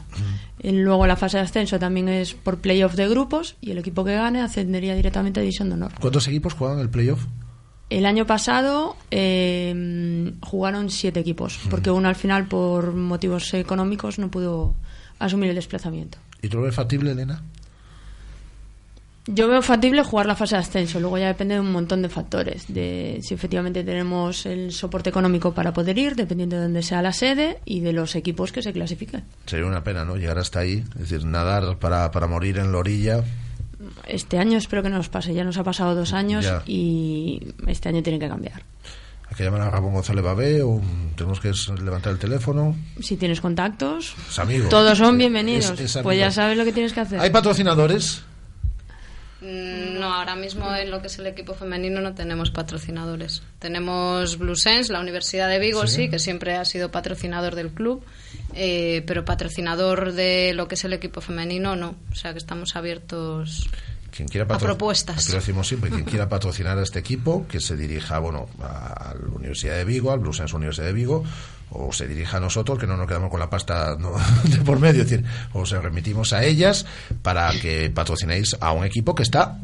[0.63, 4.05] Y luego la fase de ascenso también es por playoff de grupos y el equipo
[4.05, 5.91] que gane ascendería directamente a División de Honor.
[5.99, 7.25] ¿Cuántos equipos juegan el playoff?
[7.89, 14.31] El año pasado eh, jugaron siete equipos, porque uno al final por motivos económicos no
[14.31, 14.73] pudo
[15.19, 16.17] asumir el desplazamiento.
[16.41, 17.43] ¿Y tú lo ves factible, Elena?
[19.29, 22.07] Yo veo factible jugar la fase de ascenso, luego ya depende de un montón de
[22.07, 27.01] factores, de si efectivamente tenemos el soporte económico para poder ir, dependiendo de dónde sea
[27.01, 29.25] la sede y de los equipos que se clasifiquen.
[29.45, 30.15] Sería una pena, ¿no?
[30.15, 33.21] Llegar hasta ahí, es decir, nadar para, para morir en la orilla.
[34.07, 36.63] Este año espero que no nos pase, ya nos ha pasado dos años Ya.
[36.65, 38.63] y este año tiene que cambiar.
[39.29, 40.81] Hay que llamar a Ramón González Babé o
[41.17, 41.51] tenemos que
[41.83, 42.77] levantar el teléfono.
[43.01, 44.69] Si tienes contactos, Es amigo.
[44.69, 47.19] todos son bienvenidos, es- es pues ya sabes lo que tienes que hacer.
[47.19, 48.23] ¿Hay patrocinadores?
[49.41, 53.43] Mm, No, ahora mismo en lo que es el equipo femenino no tenemos patrocinadores.
[53.59, 55.95] Tenemos Blue Sense, la Universidad de Vigo, Sí.
[55.95, 58.03] sí, que siempre ha sido patrocinador del club,
[58.55, 61.95] eh, pero patrocinador de lo que es el equipo femenino no.
[62.11, 63.69] O sea que estamos abiertos.
[64.15, 65.17] Quien quiera A propuestas.
[65.25, 69.13] Aquí lo decimos siempre, quien quiera patrocinar a este equipo, que se dirija, bueno, a
[69.13, 71.23] la Universidad de Vigo, al Blue Sense Universidad de Vigo,
[71.69, 74.79] o se dirija a nosotros, que no nos quedamos con la pasta no, de por
[74.79, 76.85] medio, es decir, o se remitimos a ellas
[77.21, 79.59] para que patrocinéis a un equipo que está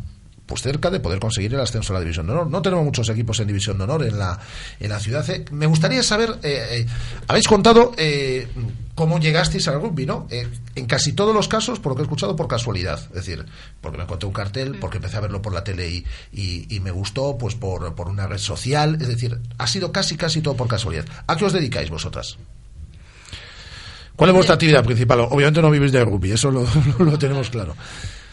[0.45, 2.47] pues cerca de poder conseguir el ascenso a la División de Honor.
[2.49, 4.39] No tenemos muchos equipos en División de Honor en la,
[4.79, 5.27] en la ciudad.
[5.29, 6.85] Eh, Me gustaría saber, eh, eh,
[7.27, 8.47] habéis contado eh,
[8.93, 10.27] cómo llegasteis al rugby, ¿no?
[10.75, 12.99] En casi todos los casos, por lo que he escuchado, por casualidad.
[13.09, 13.45] Es decir,
[13.79, 16.79] porque me encontré un cartel, porque empecé a verlo por la tele y, y- y
[16.81, 18.97] me gustó, pues por, por una red social.
[18.99, 21.05] Es decir, ha sido casi, casi todo por casualidad.
[21.25, 22.37] ¿A qué os dedicáis vosotras?
[24.15, 25.21] ¿Cuál es vuestra actividad principal?
[25.21, 26.67] Obviamente no vivís de rugby, eso lo,
[26.99, 27.75] lo tenemos claro.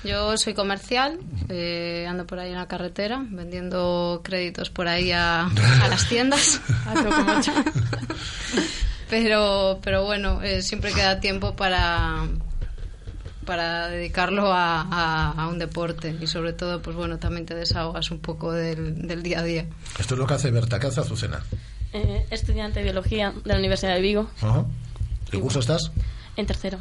[0.04, 1.18] Yo soy comercial,
[1.50, 6.60] eh, ando por ahí en la carretera vendiendo créditos por ahí a, a las tiendas.
[9.08, 12.28] Pero, pero bueno, eh, siempre queda tiempo para
[13.44, 18.12] para dedicarlo a, a- a un deporte y sobre todo pues bueno también te desahogas
[18.12, 19.66] un poco del, del día a día
[19.98, 21.42] Esto es lo que hace Berta, ¿qué hace Azucena?
[21.92, 24.64] Eh, estudiante de biología de la Universidad de Vigo, Ajá.
[25.28, 25.90] ¿Qué curso estás?
[26.36, 26.78] en tercero.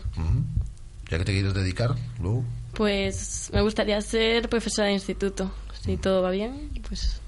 [1.09, 1.95] ¿Ya que te quieres dedicar?
[2.21, 2.43] Luego.
[2.79, 5.51] Pues me gustaría ser profesora de instituto.
[5.83, 7.19] Si todo va bien, pues.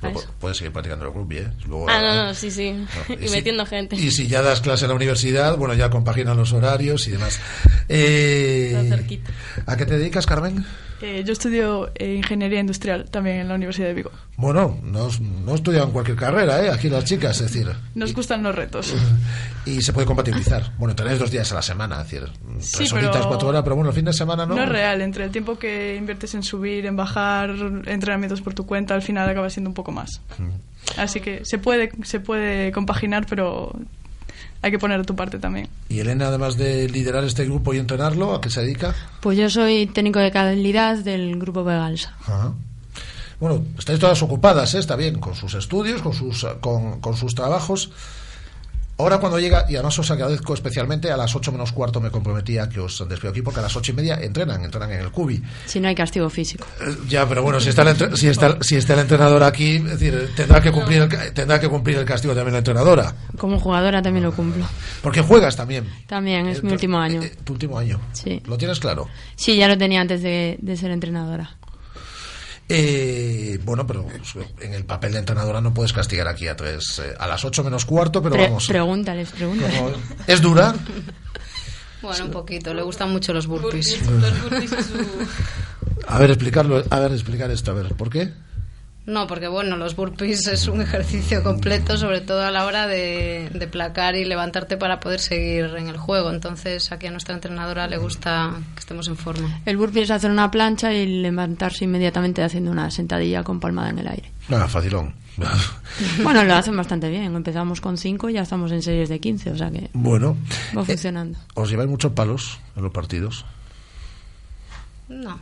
[0.00, 0.30] a Luego eso.
[0.38, 1.48] puedes seguir practicando el rugby, ¿eh?
[1.66, 2.70] Luego, Ah, no, no, sí, sí.
[2.70, 2.86] No,
[3.20, 3.96] y si- metiendo gente.
[3.96, 7.40] Y si ya das clase en la universidad, bueno, ya compaginan los horarios y demás.
[7.92, 9.32] Eh, Está cerquita.
[9.66, 10.64] ¿A qué te dedicas, Carmen?
[11.02, 14.10] Eh, yo estudio eh, ingeniería industrial también en la Universidad de Vigo.
[14.36, 15.08] Bueno, no,
[15.44, 16.70] no estudian cualquier carrera, ¿eh?
[16.70, 17.70] Aquí las chicas, es decir.
[17.94, 18.94] Nos gustan los retos.
[19.66, 20.72] Y se puede compatibilizar.
[20.78, 22.28] Bueno, tenéis dos días a la semana, es decir,
[22.60, 24.54] Sí, tres pero- horitas, cuatro horas, pero bueno, el fin de semana no.
[24.56, 27.50] No es real, entre el tiempo que inviertes en subir, en bajar
[27.86, 30.22] entrenamientos por tu cuenta, al final acaba siendo un poco más.
[30.96, 33.72] Así que se puede, se puede compaginar, pero
[34.62, 35.68] hay que poner tu parte también.
[35.88, 38.94] Y Elena, además de liderar este grupo y entrenarlo, ¿a qué se dedica?
[39.20, 42.14] Pues yo soy técnico de calidad del grupo Vegalsa.
[42.22, 42.52] Ajá.
[43.38, 44.78] Bueno, estáis todas ocupadas, ¿eh?
[44.78, 47.90] está bien, con sus estudios, con sus, con, con sus trabajos.
[49.00, 52.68] Ahora cuando llega, y además os agradezco especialmente, a las 8 menos cuarto me comprometía
[52.68, 55.42] que os despido aquí, porque a las ocho y media entrenan, entrenan en el Cubi.
[55.64, 56.66] Si no hay castigo físico.
[56.80, 59.84] Eh, Ya, pero bueno, si está, el si está, si está el entrenador aquí, es
[59.98, 63.14] decir, tendrá que cumplir el, tendrá que cumplir el castigo también la entrenadora.
[63.38, 64.66] Como jugadora también lo cumplo.
[65.02, 65.86] Porque juegas también.
[66.06, 67.22] También, es Eh, mi último año.
[67.22, 67.98] eh, tu último año.
[68.12, 68.42] Sí.
[68.46, 69.08] ¿Lo tienes claro?
[69.34, 71.56] Sí, ya lo tenía antes de, de ser entrenadora.
[72.72, 74.06] Eh, bueno, pero
[74.60, 77.64] en el papel de entrenadora no puedes castigar aquí a tres, eh, a las 8
[77.64, 78.66] menos cuarto, pero Pre- vamos.
[78.68, 79.76] pregúntales, pregúntales.
[79.76, 79.90] como-
[80.28, 80.74] ¿Es dura?
[82.00, 82.72] Bueno, un poquito.
[82.72, 83.98] Le gustan mucho los burpees.
[86.06, 88.32] A ver, explicarlo, a ver, explicar esto, a ver, ¿por qué?
[89.06, 93.50] No, porque bueno, los burpees es un ejercicio completo, sobre todo a la hora de,
[93.52, 96.30] de placar y levantarte para poder seguir en el juego.
[96.30, 99.60] Entonces, aquí a nuestra entrenadora le gusta que estemos en forma.
[99.64, 103.98] El burpee es hacer una plancha y levantarse inmediatamente haciendo una sentadilla con palmada en
[103.98, 104.30] el aire.
[104.48, 105.14] Nada, facilón.
[106.22, 107.34] Bueno, lo hacen bastante bien.
[107.34, 110.36] Empezamos con 5 y ya estamos en series de 15, o sea que bueno,
[110.76, 111.38] va eh, funcionando.
[111.54, 113.44] ¿os lleváis muchos palos en los partidos?
[115.08, 115.38] No.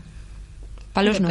[0.93, 1.29] Palos no.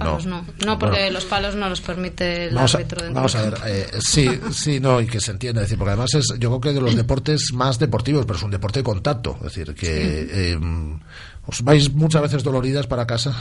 [0.00, 0.42] Palos No.
[0.42, 0.66] no.
[0.66, 1.12] No, porque Bueno.
[1.12, 3.02] los palos no los permite el Vamos a, árbitro.
[3.02, 5.90] dentro vamos a ver, eh, sí, sí, no, y que se entienda, es decir, porque
[5.92, 8.84] además es, yo creo que de los deportes más deportivos, pero es un deporte de
[8.84, 10.58] contacto, es decir, que eh,
[11.46, 13.34] os vais muchas veces doloridas para casa.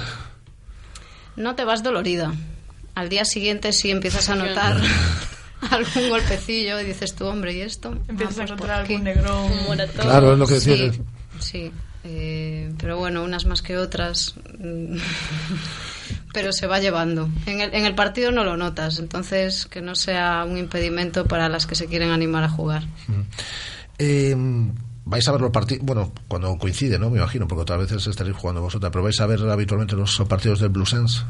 [1.36, 2.34] No te vas dolorida.
[2.96, 4.78] Al día siguiente sí empiezas a notar
[5.72, 7.98] algún golpecillo y dices tú, hombre, ¿y esto?
[8.08, 9.52] Empiezas Ah, a pues por encontrar algún negrón.
[10.02, 11.04] Claro, es lo que Sí, decía.
[11.40, 11.72] sí.
[12.06, 14.34] Eh, pero bueno, unas más que otras.
[16.30, 17.30] mm, pero se va llevando.
[17.46, 21.50] En el, en el partido no lo notas, entonces que no sea un impedimento para
[21.50, 22.84] las que se quieren animar a jugar.
[23.98, 24.36] Eh,
[25.06, 27.10] vais a ver los partidos, bueno, cuando coincide, ¿no?
[27.10, 30.60] Me imagino, porque otras veces estaréis jugando vosotras, pero vais a ver habitualmente los partidos
[30.60, 31.24] del Bluesens,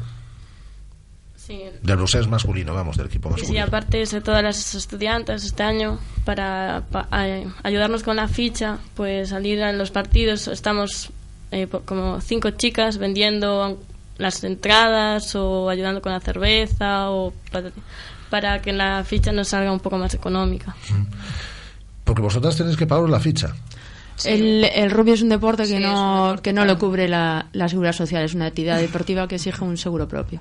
[1.36, 3.64] Sí, del Bluesens masculino, vamos, del equipo Y sí, masculino.
[3.64, 9.30] aparte de todas las estudiantes este año, para, pa- a- ayudarnos con la ficha, pues
[9.30, 11.10] salir a los partidos, estamos
[11.50, 13.80] eh, como cinco chicas vendiendo
[14.20, 17.70] las entradas o ayudando con la cerveza o para,
[18.28, 20.76] para que la ficha nos salga un poco más económica.
[22.04, 23.54] Porque vosotras tenéis que pagaros la ficha.
[24.24, 27.46] El, el rugby es un deporte que Sí, no, deporte, que no lo cubre la,
[27.52, 30.40] la seguridad social, es una actividad deportiva que exige un seguro propio.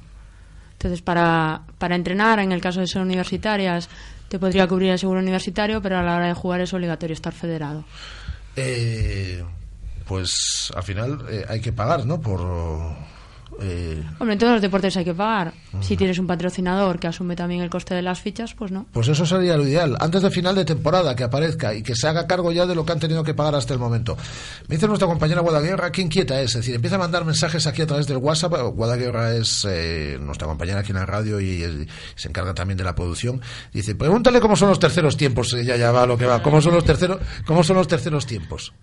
[0.74, 3.90] Entonces, para, para entrenar, en el caso de ser universitarias,
[4.30, 7.34] te podría cubrir el seguro universitario, pero a la hora de jugar es obligatorio estar
[7.34, 7.84] federado.
[8.56, 9.44] Eh,
[10.06, 12.20] pues al final eh, hay que pagar, ¿no?
[12.20, 12.42] Por.
[13.62, 15.54] Eh, Hombre, en todos los deportes hay que pagar.
[15.82, 18.86] Si tienes un patrocinador que asume también el coste de las fichas, pues no.
[18.92, 19.98] Pues eso sería lo ideal.
[20.00, 22.86] Antes de final de temporada, que aparezca y que se haga cargo ya de lo
[22.86, 24.18] que han tenido que pagar hasta el momento.
[24.68, 26.52] Me dice nuestra compañera Guadaguerra qué inquieta es.
[26.52, 28.54] Es decir, empieza a mandar mensajes aquí a través del WhatsApp.
[28.74, 32.84] Guadaguerra es eh, nuestra compañera aquí en la radio y, eh, se encarga también de
[32.84, 33.42] la producción.
[33.74, 35.56] Dice, pregúntale cómo son los terceros tiempos.
[35.64, 36.42] Ya, ya va lo que va.
[36.42, 38.74] ¿Cómo son los terceros, cómo son los terceros tiempos?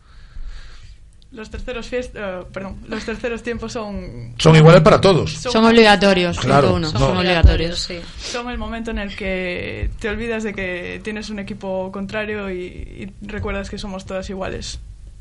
[1.36, 5.34] Los terceros fiest- eh, perdón, los terceros tiempos son Son iguales para todos.
[5.34, 6.98] Son obligatorios, Claro, uno, no.
[6.98, 7.78] son obligatorios.
[7.78, 8.00] sí.
[8.18, 12.56] son el momento en el que te olvidas de que tienes un equipo contrario y,
[12.56, 14.80] y recuerdas que somos todas iguales.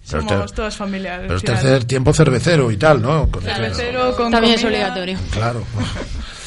[0.10, 1.16] Pero Somos te- todas familia.
[1.16, 1.56] al Pero es final.
[1.62, 3.28] tercer tiempo cervecero y tal, ¿no?
[3.30, 4.78] Con- Cervecero con También es comida.
[4.80, 5.18] obligatorio.
[5.32, 5.64] Claro.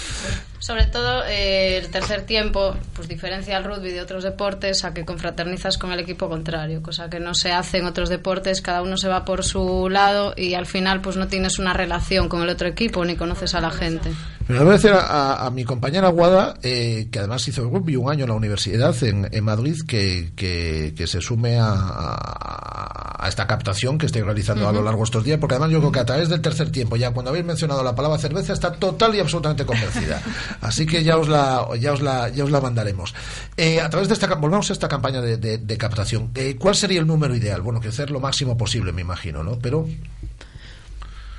[0.68, 5.06] Sobre todo eh, el tercer tiempo, pues diferencia al rugby de otros deportes a que
[5.06, 8.98] confraternizas con el equipo contrario, cosa que no se hace en otros deportes, cada uno
[8.98, 12.50] se va por su lado y al final pues no tienes una relación con el
[12.50, 14.10] otro equipo ni conoces a la gente.
[14.48, 18.10] Pero voy a decir a, a- mi compañera Guada, eh, que además hizo rugby un
[18.10, 23.28] año en la universidad en, en Madrid, que, que, que se sume a, a- a
[23.28, 25.92] esta captación que estoy realizando a lo largo de estos días, porque además yo creo
[25.92, 29.14] que a través del tercer tiempo, ya cuando habéis mencionado la palabra cerveza, está total
[29.16, 30.22] y absolutamente convencida.
[30.62, 33.14] Así que ya os la, ya os la, ya os la mandaremos.
[33.56, 36.30] Eh, a través de esta, volvemos a esta campaña de, de- de captación.
[36.34, 37.60] Eh, ¿Cuál sería el número ideal?
[37.60, 39.58] Bueno, crecer lo máximo posible, me imagino, ¿no?
[39.58, 39.86] Pero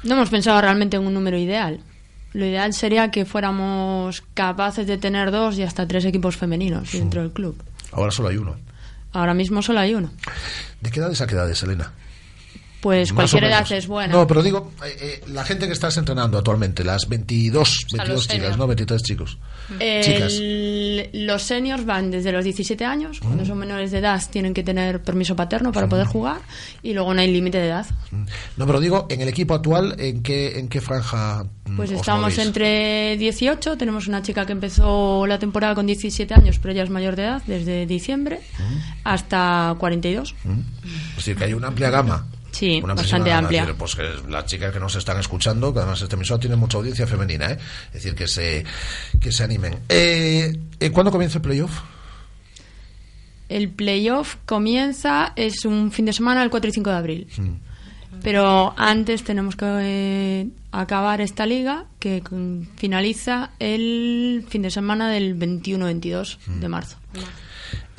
[0.04, 1.80] No hemos pensado realmente en un número ideal.
[2.34, 7.22] Lo ideal sería que fuéramos capaces de tener dos y hasta tres equipos femeninos dentro
[7.22, 7.56] del club.
[7.92, 8.56] ahora solo hay uno.
[9.12, 10.12] Ahora mismo solo hay uno.
[10.82, 11.92] ¿De qué edades a qué edades, Elena?
[12.82, 14.14] Pues Más cualquier edad es buena.
[14.14, 18.10] No, pero digo, eh, eh, la gente que estás entrenando actualmente, las 22, sea, 22
[18.10, 18.58] los chicas, senior.
[18.58, 18.68] ¿no?
[18.68, 19.38] 23 chicos.
[19.80, 20.34] El- Chicas.
[21.14, 25.02] los seniors van desde los 17 años, cuando son menores de edad tienen que tener
[25.04, 26.40] permiso paterno para poder jugar
[26.82, 27.86] y luego no hay límite de edad.
[28.58, 31.98] No, pero digo, en el equipo actual, ¿en qué, en qué franja mm, Pues os
[31.98, 32.40] estamos movéis?
[32.40, 36.90] entre 18, tenemos una chica que empezó la temporada con 17 años, pero ella es
[36.90, 38.40] mayor de edad, desde diciembre,
[39.04, 40.34] hasta 42.
[41.12, 42.26] Es decir, que hay una amplia gama.
[42.52, 43.62] Sí, Una bastante amplia.
[43.62, 46.78] Decir, pues que las chicas que nos están escuchando, que además este emisor tiene mucha
[46.78, 47.58] audiencia femenina, ¿eh?
[47.88, 48.66] Es decir, que se,
[49.20, 49.80] que se animen.
[49.90, 51.80] Eh, eh, ¿Cuándo comienza el playoff?
[53.50, 57.28] El playoff comienza, es un fin de semana, el 4 y 5 de abril.
[58.22, 62.22] Pero antes tenemos que eh, acabar esta liga que
[62.76, 66.98] finaliza el fin de semana del 21-22 de marzo.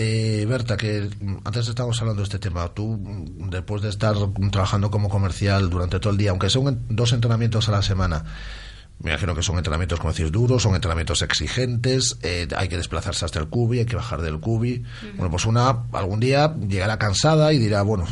[0.03, 1.11] Eh, Berta, que
[1.45, 2.67] antes estábamos hablando de este tema.
[2.73, 2.99] Tú,
[3.51, 4.17] después de estar
[4.51, 8.25] trabajando como comercial durante todo el día, aunque son en- dos entrenamientos a la semana,
[9.01, 13.27] me imagino que son entrenamientos, como decir, duros, son entrenamientos exigentes, eh, hay que desplazarse
[13.27, 14.83] hasta el cubi, hay que bajar del cubi.
[15.17, 18.07] Bueno, pues una algún día llegará cansada y dirá, bueno,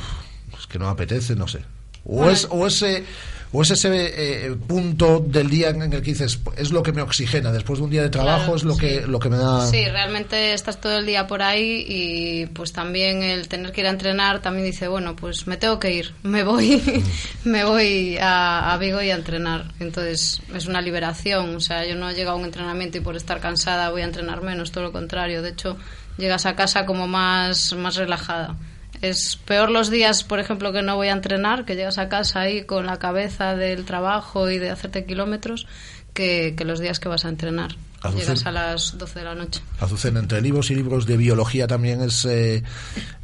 [0.59, 1.61] es que no me apetece, no sé.
[2.05, 2.33] O, Bueno.
[2.33, 3.05] es, o ese...
[3.53, 7.01] O es ese eh, punto del día en el que dices, es lo que me
[7.01, 9.67] oxigena, después de un día de trabajo Claro, es lo, que, lo que me da...
[9.67, 13.87] Sí, realmente estás todo el día por ahí y pues también el tener que ir
[13.87, 17.03] a entrenar también dice, bueno, pues me tengo que ir, me voy,
[17.45, 19.73] me voy a, a Vigo y a entrenar.
[19.81, 23.41] Entonces es una liberación, o sea, yo no llego a un entrenamiento y por estar
[23.41, 25.43] cansada voy a entrenar menos, todo lo contrario.
[25.43, 25.77] De hecho,
[26.19, 28.57] llegas a casa como más, más relajada.
[29.03, 32.41] Es peor los días, por ejemplo, que no voy a entrenar, que llegas a casa
[32.41, 35.67] ahí con la cabeza del trabajo y de hacerte kilómetros,
[36.15, 37.77] que, que los días que vas a entrenar.
[38.01, 38.23] Azucena.
[38.35, 39.61] Llegas a las 12 de la noche.
[39.81, 42.63] Azucena, entre libros y libros de biología también es, eh,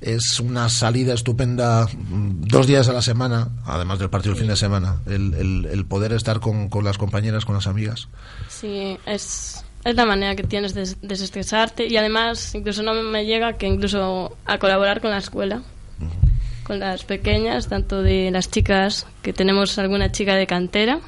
[0.01, 4.49] es una salida estupenda, mm, dos días a la semana, además del partido el fin
[4.49, 8.09] de semana, el, el- el poder estar con, con las compañeras, con las amigas.
[8.49, 13.24] Sí, es, es la manera que tienes de des- desestresarte y además incluso no me
[13.26, 15.62] llega que incluso a colaborar con la escuela,
[16.64, 21.01] con las pequeñas, tanto de las chicas, que tenemos alguna chica de cantera,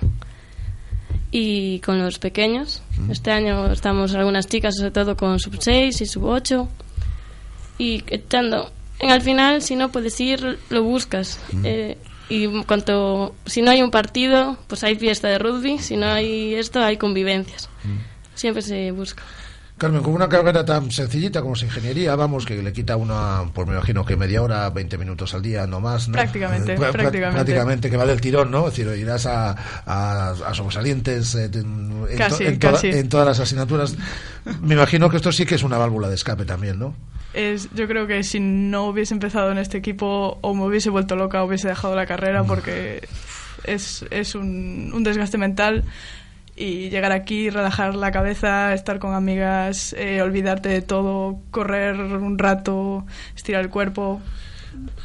[1.31, 2.83] y con los pequeños.
[3.11, 6.68] Este año estamos algunas chicas, sobre todo con sub 6 y sub 8,
[7.79, 8.70] y echando.
[8.99, 11.39] En al final, si no puedes ir, lo buscas.
[11.64, 11.99] Eh,
[12.29, 16.55] y cuanto, si no hay un partido, pues hay fiesta de rugby, si no hay
[16.55, 17.68] esto, hay convivencias.
[18.37, 19.24] Siempre se busca.
[19.78, 23.66] Carmen, con una carrera tan sencillita como es ingeniería, vamos, que le quita una, pues
[23.68, 26.12] me imagino que media hora, 20 minutos al día, no más, ¿no?
[26.14, 27.34] Prácticamente, Eh, prácticamente.
[27.34, 28.68] prácticamente, que va del tirón, ¿no?
[28.68, 29.51] Es decir, irás a,
[29.84, 32.89] a, a sobresalientes eh, en, en Casi, to- en toda- casi.
[32.89, 33.97] en todas las asignaturas.
[34.62, 36.95] Me imagino que esto sí que es una válvula de escape también, ¿no?
[37.34, 41.16] Es, yo creo que si no hubiese empezado en este equipo o me hubiese vuelto
[41.16, 43.07] loca hubiese dejado la carrera porque
[43.64, 45.84] es, es un, un desgaste mental
[46.57, 52.39] y llegar aquí, relajar la cabeza, estar con amigas, eh, olvidarte de todo, correr un
[52.39, 53.05] rato,
[53.37, 54.21] estirar el cuerpo,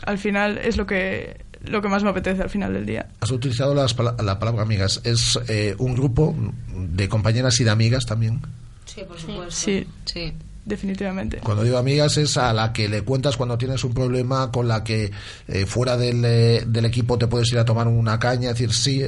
[0.05, 3.07] al final es lo que, lo que más me apetece al final del día.
[3.19, 5.01] Has utilizado las pala- la palabra amigas.
[5.03, 6.35] ¿Es eh, un grupo
[6.73, 8.39] de compañeras y de amigas también?
[8.85, 9.51] Sí, por supuesto.
[9.51, 10.33] Sí, sí.
[10.65, 11.37] Definitivamente.
[11.37, 14.83] Cuando digo amigas es a la que le cuentas cuando tienes un problema, con la
[14.83, 15.11] que
[15.47, 18.73] eh, fuera del, eh, del equipo te puedes ir a tomar una caña, es decir,
[18.73, 19.03] sí,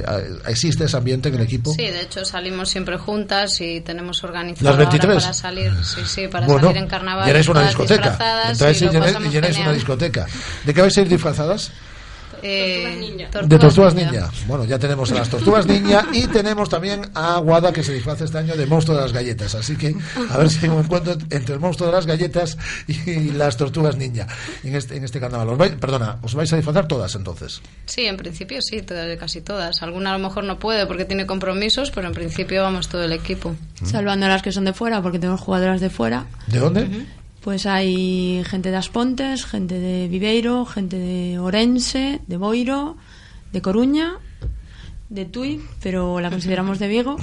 [0.46, 1.72] existe ese ambiente en el equipo.
[1.72, 5.10] Sí, de hecho salimos siempre juntas y tenemos organizado ¿Las 23?
[5.10, 7.26] ahora para salir, sí, sí, para bueno, salir en carnaval.
[7.26, 8.50] llenáis una discoteca.
[8.50, 10.26] Entráis y llenáis, una discoteca.
[10.64, 11.72] ¿De qué vais a ir disfrazadas?
[12.46, 14.30] Eh, de Tortugas Ninja.
[14.46, 18.24] Bueno, ya tenemos a las Tortugas Ninja y tenemos también a Guada que se disfraza
[18.24, 19.54] este año de monstruo de las galletas.
[19.54, 19.94] Así que
[20.30, 24.26] a ver si me encuentro entre el monstruo de las galletas y las Tortugas Ninja
[24.62, 25.48] en este, en este carnaval.
[25.48, 27.62] Os vais- perdona, ¿os vais a disfrazar todas entonces?
[27.86, 29.82] Sí, en principio sí, todas- casi todas.
[29.82, 33.12] Alguna a lo mejor no puede porque tiene compromisos, pero en principio vamos todo el
[33.12, 33.54] equipo.
[33.84, 36.26] Salvando las que son de fuera, porque tenemos jugadoras de fuera.
[36.46, 37.06] ¿De dónde?
[37.44, 42.96] Pues hay gente de Aspontes, gente de Viveiro, gente de Orense, de Boiro,
[43.52, 44.14] de Coruña,
[45.10, 47.16] de Tui, pero la consideramos de Vigo.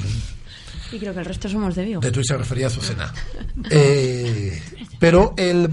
[0.91, 2.01] Y creo que el resto somos de Vigo.
[2.01, 3.11] De Tui se refería a Azucena.
[3.71, 4.61] Eh,
[4.99, 5.67] pero el...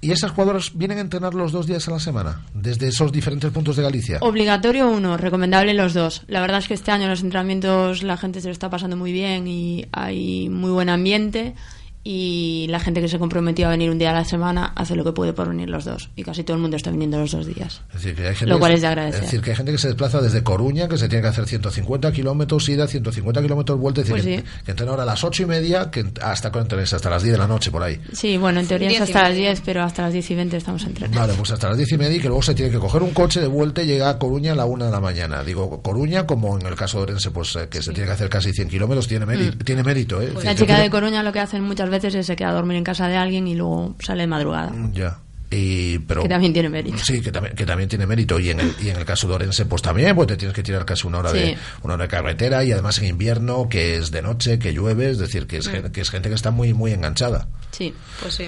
[0.00, 2.46] ¿Y esas jugadoras vienen a entrenar los dos días a la semana?
[2.54, 4.18] Desde esos diferentes puntos de Galicia.
[4.20, 6.22] Obligatorio uno, recomendable los dos.
[6.28, 9.10] La verdad es que este año los entrenamientos la gente se lo está pasando muy
[9.10, 11.56] bien y hay muy buen ambiente
[12.02, 15.04] y la gente que se comprometió a venir un día a la semana hace lo
[15.04, 17.46] que puede por venir los dos y casi todo el mundo está viniendo los dos
[17.46, 19.56] días Es decir, que hay gente lo cual es de agradecer Es decir, que hay
[19.56, 23.42] gente que se desplaza desde Coruña, que se tiene que hacer 150 kilómetros ida, 150
[23.42, 24.62] kilómetros vuelta, es decir, Pues que, sí.
[24.64, 27.46] que entrena ahora a las ocho y media, que hasta, hasta las 10 de la
[27.46, 28.00] noche, por ahí.
[28.12, 29.48] sí bueno en teoría es hasta las media.
[29.50, 31.98] 10 pero hasta las 10 y 20 estamos entrenando Vale, pues hasta las 10 y
[31.98, 34.18] media y que luego se tiene que coger un coche de vuelta y llega a
[34.18, 35.44] Coruña a la una de la mañana.
[35.44, 38.28] Digo, Coruña, como en el caso de Orense, pues eh, que se tiene que hacer
[38.30, 40.32] casi 100 kilómetros, tiene, mérito tiene mérito, ¿eh?
[40.36, 42.76] Es la chica de Coruña lo que hacen muchas veces es se queda a dormir
[42.76, 45.18] en casa de alguien y luego sale de madrugada Ya.
[45.52, 48.38] Y, pero, que también tiene mérito Sí, que también, que también tiene mérito.
[48.38, 50.62] Y en, el, y en el caso de Orense, pues también, pues te tienes que
[50.62, 54.12] tirar casi una hora, de, una hora de carretera y además en invierno, que es
[54.12, 55.90] de noche, que llueve, es decir, que es, Mm.
[55.90, 57.48] que es gente que está muy, muy enganchada.
[57.72, 58.44] sí Pues sí.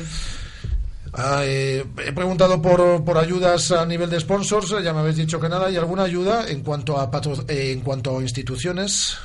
[1.14, 5.38] Ah, eh, he preguntado por, por ayudas a nivel de sponsors, ya me habéis dicho
[5.40, 5.70] que nada.
[5.70, 9.16] ¿Y alguna ayuda en cuanto a patro- eh, en cuanto a instituciones?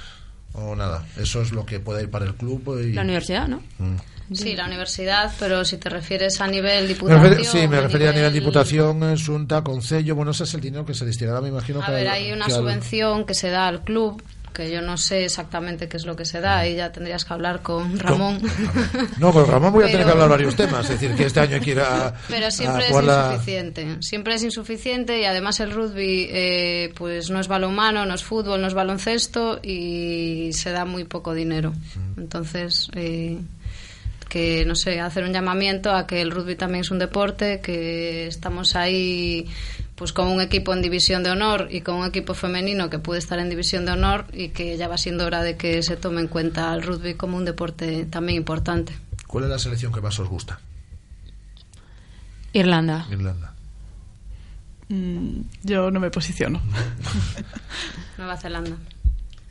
[0.57, 2.79] O nada, eso es lo que puede ir para el club.
[2.83, 2.93] Y...
[2.93, 3.61] la universidad ¿no?
[3.77, 3.95] Mm.
[4.33, 7.23] Sí, la universidad, pero si te refieres a nivel Me diputación...
[7.29, 10.15] refiero- sí, me refería a nivel diputación, Junta, Concello.
[10.15, 11.81] Bueno, ese es el dinero que se destinará, me imagino.
[11.81, 14.21] A que ver, hay una que al- subvención que se da al club,
[14.57, 17.31] que yo no sé exactamente qué es lo que se da, y ya tendrías que
[17.33, 18.41] hablar con Ramón.
[19.19, 20.85] No, con Ramón voy a tener que hablar varios temas.
[20.89, 22.15] Es decir, que este año hay que ir a.
[22.27, 23.97] Pero a siempre es la- insuficiente.
[24.01, 28.59] Siempre es insuficiente y además el rugby eh, pues no es balonmano, no es fútbol,
[28.59, 31.73] no es baloncesto y se da muy poco dinero.
[32.17, 33.37] Entonces, eh,
[34.27, 38.25] que no sé, hacer un llamamiento a que el rugby también es un deporte, que
[38.27, 39.45] estamos ahí
[39.97, 43.17] pues con un equipo en división de honor y con un equipo femenino que puede
[43.17, 46.21] estar en división de honor y que ya va siendo hora de que se tome
[46.21, 48.95] en cuenta el rugby como un deporte también importante.
[49.25, 50.59] ¿Cuál es la selección que más os gusta?
[52.53, 53.53] Irlanda Irlanda.
[54.89, 56.61] Mm, yo no me posiciono.
[58.19, 58.77] Nueva Zelanda.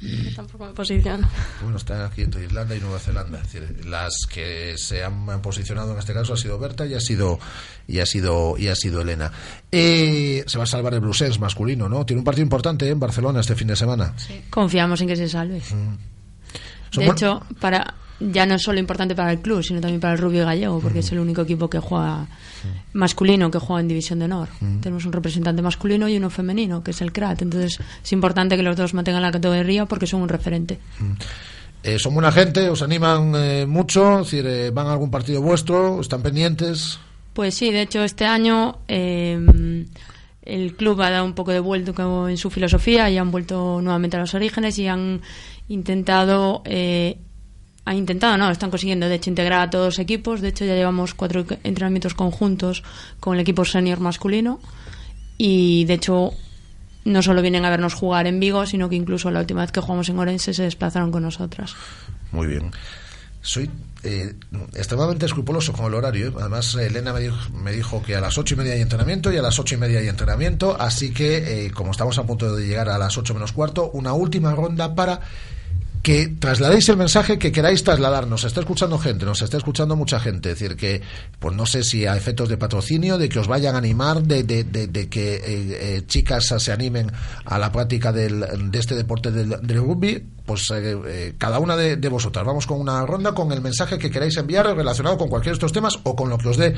[0.01, 1.29] Yo tampoco me posiciono.
[1.63, 3.41] Bueno, están aquí entre Irlanda y Nueva Zelanda.
[3.41, 7.01] Es decir, las que se han posicionado en este caso ha sido Berta y ha
[7.01, 7.39] sido
[7.87, 9.33] y ha sido y ha sido Elena.
[9.73, 12.05] Eh, se va a salvar el Brussels masculino, ¿no?
[12.05, 12.91] Tiene un partido importante ¿eh?
[12.91, 14.15] en Barcelona este fin de semana.
[14.51, 15.99] confiamos en que se salve Son
[16.95, 20.19] de hecho para ya no es solo importante para el club sino también para el
[20.19, 22.27] rugby gallego porque es el único equipo que juega
[22.93, 24.49] masculino que juega en división de honor.
[24.81, 28.63] Tenemos un representante masculino y uno femenino que es el CRAT entonces es importante que
[28.63, 30.79] los dos mantengan la categoría porque son un referente.
[31.83, 35.41] Eh, son buena gente, os animan eh, mucho, es decir, eh, van a algún partido
[35.41, 36.99] vuestro, están pendientes.
[37.33, 39.39] Pues sí, de hecho este año eh,
[40.47, 44.17] el club ha dado un poco de vuelto en su filosofía y han vuelto nuevamente
[44.17, 45.21] a los orígenes y han
[45.69, 47.19] intentado, eh,
[47.87, 50.41] han intentado, no, están consiguiendo de hecho integrar a todos los equipos.
[50.41, 52.83] De hecho ya llevamos cuatro entrenamientos conjuntos
[53.21, 54.61] con el equipo senior masculino
[55.39, 56.33] y de hecho
[57.05, 59.81] no solo vienen a vernos jugar en Vigo, sino que incluso la última vez que
[59.81, 61.77] jugamos en Orense se desplazaron con nosotras.
[62.33, 62.73] Muy bien.
[63.41, 63.71] Soy
[64.03, 64.35] eh,
[64.75, 66.27] extremadamente escrupuloso con el horario.
[66.27, 66.33] ¿eh?
[66.41, 69.37] Además, Elena me dijo, me dijo que a las ocho y media hay entrenamiento y
[69.37, 70.77] a las ocho y media hay entrenamiento.
[70.77, 74.13] Así que, eh, como estamos a punto de llegar a las ocho menos cuarto, una
[74.13, 75.21] última ronda para
[76.07, 78.29] que trasladéis el mensaje que queráis trasladar.
[78.29, 80.53] Nos está escuchando gente, nos está escuchando mucha gente.
[80.53, 81.03] Es decir, que,
[81.41, 84.45] pues no sé si a efectos de patrocinio, de que os vayan a animar, de,
[84.45, 87.11] de, de, de que eh, eh, chicas se animen
[87.45, 91.97] a la práctica del, de este deporte del, rugby, pues eh, eh, cada una de,
[91.97, 92.47] de vosotras.
[92.47, 95.73] Vamos con una ronda con el mensaje que queráis enviar relacionado con cualquiera de estos
[95.73, 96.73] temas o con lo que os dé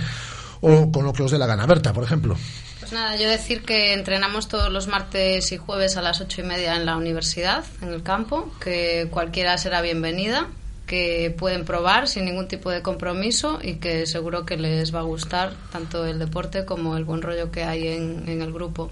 [0.61, 1.66] o con lo que os la gana.
[1.66, 2.36] Berta, por ejemplo.
[2.80, 6.44] Pues nada, yo decir que entrenamos todos los martes y jueves a las ocho y
[6.44, 10.48] media en la universidad, en el campo, que cualquiera será bienvenida,
[10.86, 15.02] que pueden probar sin ningún tipo de compromiso y que seguro que les va a
[15.02, 18.90] gustar tanto el deporte como el buen rollo que hay en el grupo.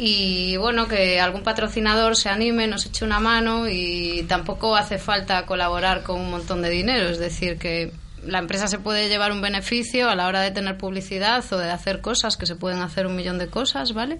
[0.00, 5.44] Y bueno, que algún patrocinador se anime, nos eche una mano y tampoco hace falta
[5.44, 7.92] colaborar con un montón de dinero, es decir, que
[8.28, 11.70] la empresa se puede llevar un beneficio a la hora de tener publicidad o de
[11.70, 14.18] hacer cosas, que se pueden hacer un millón de cosas, ¿vale?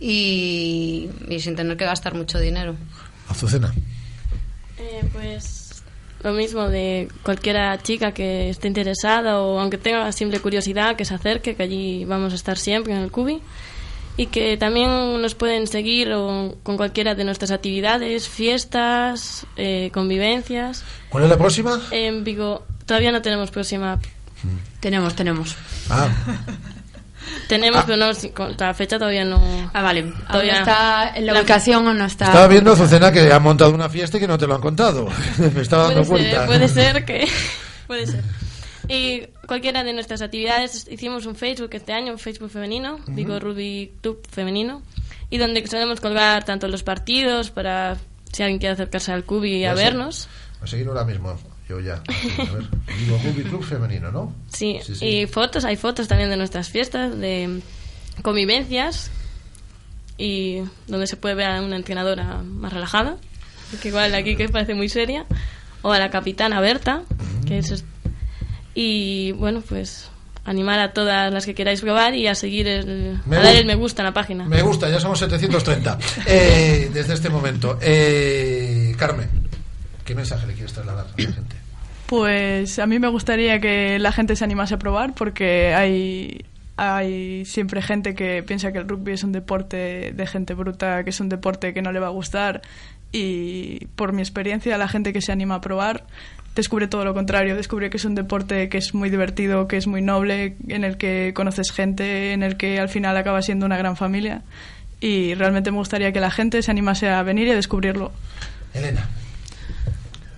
[0.00, 2.74] Y, y sin tener que gastar mucho dinero.
[3.28, 3.72] Azucena.
[4.78, 5.82] Eh, pues
[6.22, 11.14] lo mismo de cualquiera chica que esté interesada o aunque tenga simple curiosidad que se
[11.14, 13.40] acerque, que allí vamos a estar siempre en el Cubi
[14.16, 20.84] y que también nos pueden seguir o- con cualquiera de nuestras actividades, fiestas, eh, convivencias.
[21.08, 21.80] ¿Cuál es la próxima?
[21.90, 23.98] En Vigo todavía no tenemos próxima.
[24.80, 25.56] Tenemos, tenemos.
[25.90, 26.08] Ah,
[27.48, 29.40] Tenemos, pero no, con la fecha todavía no.
[29.72, 30.12] Ah, vale.
[30.26, 32.24] Todavía está en la La- ubicación o no está.
[32.26, 35.08] estaba viendo Azucena que ha montado una fiesta y que no te lo han contado.
[35.54, 36.46] Me estaba dando puede ser, cuenta.
[36.46, 37.28] puede ser que
[37.86, 38.24] puede ser
[38.88, 43.92] y cualquiera de nuestras actividades hicimos un Facebook este año un Facebook femenino Vigo Rugby
[44.02, 44.82] Club femenino
[45.30, 47.96] y donde solemos colgar tanto los partidos para
[48.32, 50.28] si alguien quiere acercarse al club y a vernos
[50.60, 51.38] a seguir ahora mismo.
[51.68, 51.94] Yo ya.
[51.94, 54.34] A ver, digo Rugby Club femenino, ¿no?
[54.52, 55.06] Sí, Sí, sí.
[55.06, 57.60] y fotos, hay fotos también de nuestras fiestas, de
[58.22, 59.10] convivencias
[60.18, 63.16] y donde se puede ver a una entrenadora más relajada,
[63.80, 65.24] que igual aquí que parece muy seria,
[65.82, 67.02] o a la capitana Berta,
[67.46, 67.84] que es...
[68.74, 70.08] Y bueno, pues
[70.44, 73.64] animar a todas las que queráis probar y a seguir el, Me a dar el
[73.66, 74.44] me gusta en la página.
[74.44, 77.78] Me gusta, ya somos 730 eh, desde este momento.
[77.80, 79.28] Eh, Carmen,
[80.04, 81.56] ¿qué mensaje le quieres trasladar a la gente?
[82.06, 86.44] Pues a mí me gustaría que la gente se animase a probar porque hay,
[86.76, 91.10] hay siempre gente que piensa que el rugby es un deporte de gente bruta, que
[91.10, 92.60] es un deporte que no le va a gustar
[93.12, 96.04] y por mi experiencia la gente que se anima a probar
[96.54, 99.86] descubre todo lo contrario, descubre que es un deporte que es muy divertido, que es
[99.86, 103.76] muy noble, en el que conoces gente, en el que al final acaba siendo una
[103.78, 104.42] gran familia
[105.00, 108.12] y realmente me gustaría que la gente se animase a venir y a descubrirlo.
[108.74, 109.08] Elena.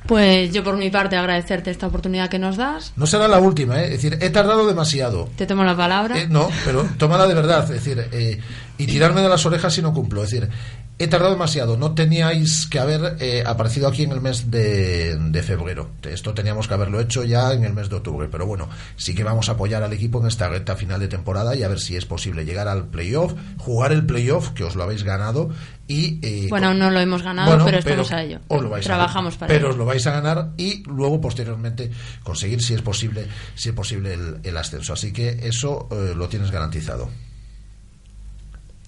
[0.07, 2.93] Pues yo por mi parte agradecerte esta oportunidad que nos das.
[2.97, 3.87] No será la última, ¿eh?
[3.87, 5.31] es decir, he tardado demasiado.
[5.37, 6.19] Te tomo la palabra.
[6.19, 8.39] Eh, no, pero tómala de verdad, es decir, eh,
[8.77, 10.23] y tirarme de las orejas si no cumplo.
[10.23, 10.51] Es decir,
[10.99, 11.77] he tardado demasiado.
[11.77, 15.91] No teníais que haber eh, aparecido aquí en el mes de, de febrero.
[16.03, 18.29] Esto teníamos que haberlo hecho ya en el mes de octubre.
[18.31, 21.55] Pero bueno, sí que vamos a apoyar al equipo en esta recta final de temporada
[21.57, 24.83] y a ver si es posible llegar al playoff, jugar el playoff, que os lo
[24.83, 25.51] habéis ganado.
[25.87, 28.41] Y, eh, Bueno, no lo hemos ganado, Bueno, pero estamos a ello.
[28.49, 29.39] os lo vais a Trabajamos ganar.
[29.41, 29.71] para pero ello.
[29.73, 31.91] os lo vais a ganar y luego posteriormente
[32.23, 36.27] conseguir si es posible si es posible el, el ascenso así que eso eh, lo
[36.29, 37.11] tienes garantizado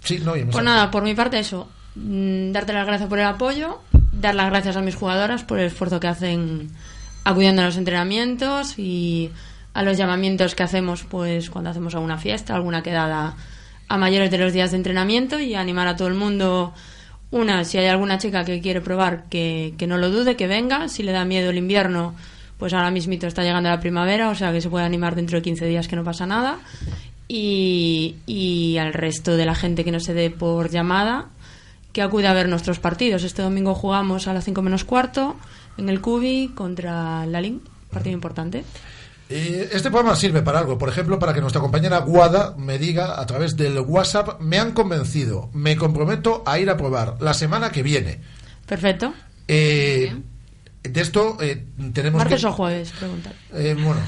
[0.05, 1.69] sí no Pues nada, por mi parte eso.
[1.97, 3.81] Mm, Darte las gracias por el apoyo,
[4.13, 6.71] dar las gracias a mis jugadoras por el esfuerzo que hacen
[7.25, 9.31] acudiendo a los entrenamientos y
[9.75, 13.35] a los llamamientos que hacemos pues cuando hacemos alguna fiesta, alguna quedada
[13.89, 16.75] a mayores de los días de entrenamiento y animar a todo el mundo
[17.31, 20.89] una, si hay alguna chica que quiere probar que, que no lo dude, que venga,
[20.89, 22.15] si le da miedo el invierno
[22.59, 25.43] pues ahora mismito está llegando la primavera, o sea que se puede animar dentro de
[25.43, 26.59] 15 días que no pasa nada
[27.29, 31.27] y, y al resto de la gente que no se dé por llamada
[31.93, 33.25] que acude a ver nuestros partidos.
[33.25, 35.37] Este domingo jugamos a las 5 menos cuarto
[35.79, 38.65] en el Cubi contra Lalín, partido importante.
[39.29, 43.21] Eh, este programa sirve para algo, por ejemplo, para que nuestra compañera Guada me diga
[43.21, 47.71] a través del WhatsApp, me han convencido, me comprometo a ir a probar la semana
[47.73, 48.21] que viene.
[48.67, 49.13] Perfecto.
[49.49, 50.15] Eh,
[50.85, 52.47] de esto eh, tenemos Martes que...
[52.47, 53.33] o jueves, preguntar.
[53.53, 54.01] Eh, bueno,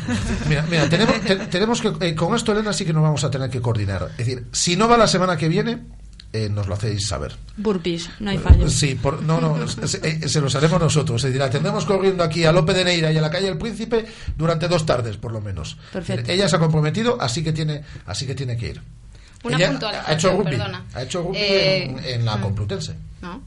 [0.49, 3.31] mira, mira, tenemos, te- tenemos que, eh, con esto, Elena, sí que nos vamos a
[3.31, 4.11] tener que coordinar.
[4.13, 5.79] Es decir, si no va la semana que viene,
[6.33, 7.35] eh, nos lo hacéis saber.
[7.57, 8.69] Burpees, no hay fallo.
[8.69, 11.23] Sí, por, no, no, se, eh, se los haremos nosotros.
[11.25, 13.59] Es decir, la tendremos corriendo aquí a Lope de Neira y a la calle El
[13.59, 14.05] Príncipe
[14.37, 15.77] durante dos tardes, por lo menos.
[15.93, 16.31] Perfecto.
[16.31, 18.83] Ella se ha comprometido, así que tiene, así que tiene que ir.
[19.45, 20.85] Una Ella ha hecho rugby, perdona.
[20.95, 22.41] ha hecho rugby Eh, en, en la mm.
[22.43, 22.97] Complutense.
[23.23, 23.43] ¿no?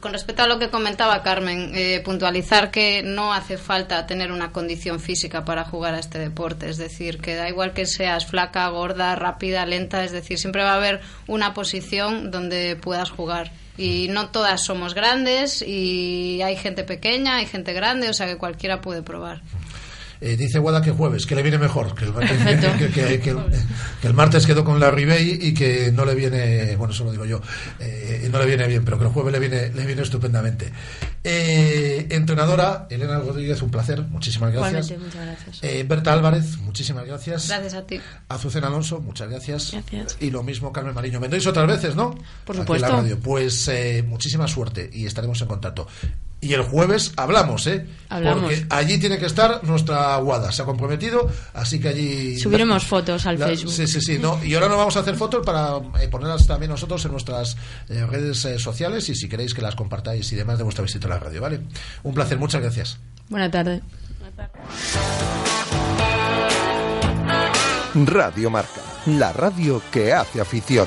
[0.00, 4.50] Con respecto a lo que comentaba Carmen, eh, puntualizar que no hace falta tener una
[4.50, 6.68] condición física para jugar a este deporte.
[6.68, 10.04] Es decir, que da igual que seas flaca, gorda, rápida, lenta.
[10.04, 13.52] Es decir, siempre va a haber una posición donde puedas jugar.
[13.76, 18.36] Y no todas somos grandes y hay gente pequeña, hay gente grande, o sea que
[18.36, 19.42] cualquiera puede probar.
[20.26, 24.14] Eh, dice Guada que jueves, que le viene mejor, que el, que, que- que el,
[24.14, 27.42] martes quedó con la Ribey y que no le viene, bueno, eso lo digo yo,
[27.78, 30.72] eh, no le viene bien, pero que el jueves le viene, le viene estupendamente.
[31.22, 34.98] Eh, entrenadora, Elena Rodríguez, un placer, muchísimas gracias.
[34.98, 35.58] Muchas gracias.
[35.62, 37.48] Eh, Berta Álvarez, muchísimas gracias.
[37.48, 38.00] Gracias a ti.
[38.28, 39.72] Azucena Alonso, muchas gracias.
[39.72, 40.16] Gracias.
[40.20, 41.20] Y lo mismo Carmen Mariño.
[41.20, 42.10] Vendréis otras veces, ¿no?
[42.46, 42.88] Por Aquí en supuesto.
[42.88, 43.18] la radio.
[43.20, 43.70] Pues
[44.06, 45.86] muchísima suerte y estaremos en contacto.
[46.44, 47.86] Y el jueves hablamos, ¿eh?
[48.10, 48.42] Hablamos.
[48.44, 50.52] Porque allí tiene que estar nuestra Guada.
[50.52, 52.38] Se ha comprometido, así que allí...
[52.38, 53.72] Subiremos fotos al La- Facebook.
[53.72, 54.18] Sí, sí, sí.
[54.18, 57.56] No, y ahora no vamos a hacer fotos para eh, ponerlas también nosotros en nuestras
[57.88, 61.06] eh, redes eh, sociales y si queréis que las compartáis y demás de vuestra visita
[61.06, 61.60] a la radio, ¿vale?
[62.02, 62.98] Un placer, muchas gracias.
[63.30, 63.80] Buena tarde.
[67.94, 70.86] Radio Marca, la radio que hace afición.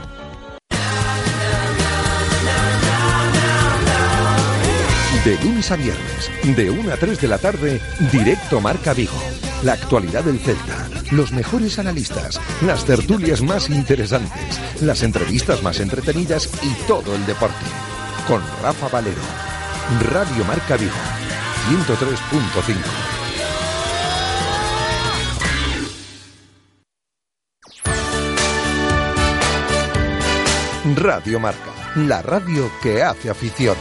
[5.23, 7.79] De lunes a viernes, de 1 a 3 de la tarde,
[8.11, 9.13] directo Marca Vigo.
[9.61, 16.49] La actualidad del Celta, los mejores analistas, las tertulias más interesantes, las entrevistas más entretenidas
[16.63, 17.55] y todo el deporte.
[18.27, 19.21] con Rafa Valero.
[20.11, 20.91] Radio Marca Vigo,
[21.69, 23.11] 103.5.
[30.95, 33.75] Radio Marca, la radio que hace afición.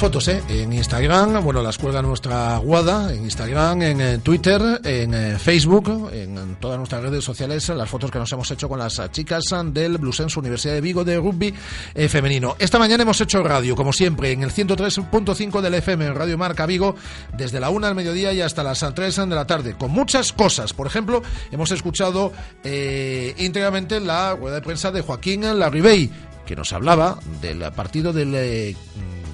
[0.00, 0.42] Fotos ¿eh?
[0.48, 6.10] en Instagram, bueno, las cuelga nuestra Guada, en Instagram, en eh, Twitter, en eh, Facebook,
[6.12, 9.98] en, todas nuestras redes sociales, las fotos que nos hemos hecho con las chicas del
[9.98, 11.54] Blusense Universidad de Vigo de rugby
[11.94, 12.56] eh, femenino.
[12.58, 16.96] Esta mañana hemos hecho radio, como siempre, en el 103.5 del FM, Radio Marca Vigo,
[17.36, 20.72] desde la 1 al mediodía y hasta las 3 de la tarde, con muchas cosas.
[20.72, 22.32] Por ejemplo, hemos escuchado
[22.64, 26.10] íntegramente la rueda de prensa de Joaquín Larribey,
[26.44, 28.76] que nos hablaba del partido del...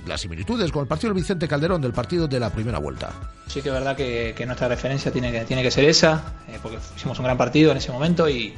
[0.07, 3.11] las similitudes con el partido del Vicente Calderón del partido de la primera vuelta.
[3.46, 6.78] Sí que es verdad que, nuestra referencia tiene que, tiene que ser esa, eh, porque
[6.96, 8.55] hicimos un gran partido en ese momento y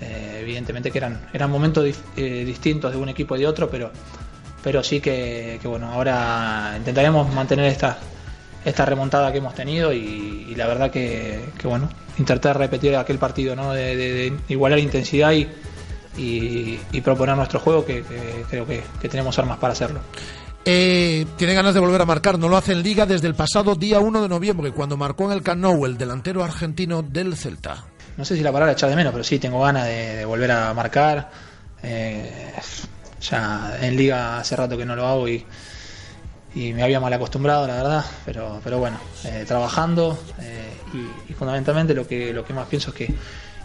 [0.00, 3.90] eh, evidentemente que eran, eran momentos eh, distintos de un equipo y de otro, pero,
[4.62, 7.98] pero sí que, bueno, ahora intentaremos mantener esta,
[8.64, 13.72] esta remontada que hemos tenido y, la verdad que, bueno, intentar repetir aquel partido, ¿no?
[13.72, 15.48] de, de- de igualar intensidad y,
[16.16, 18.04] y, proponer nuestro juego que,
[18.50, 20.00] creo que tenemos armas para hacerlo.
[20.66, 23.74] Eh, tiene ganas de volver a marcar, no lo hace en Liga desde el pasado
[23.74, 27.84] día 1 de noviembre, cuando marcó en el Camp Nou el delantero argentino del Celta.
[28.16, 30.72] no sé si la palabra echar de menos, pero sí tengo ganas de, volver a
[30.72, 31.30] marcar.
[31.82, 32.52] Eh,
[33.20, 35.44] ya en liga hace rato que no lo hago y,
[36.54, 38.04] me había mal acostumbrado, la verdad.
[38.24, 42.90] Pero, pero bueno, eh, trabajando eh, y, y fundamentalmente lo que, lo que más pienso
[42.90, 43.14] es que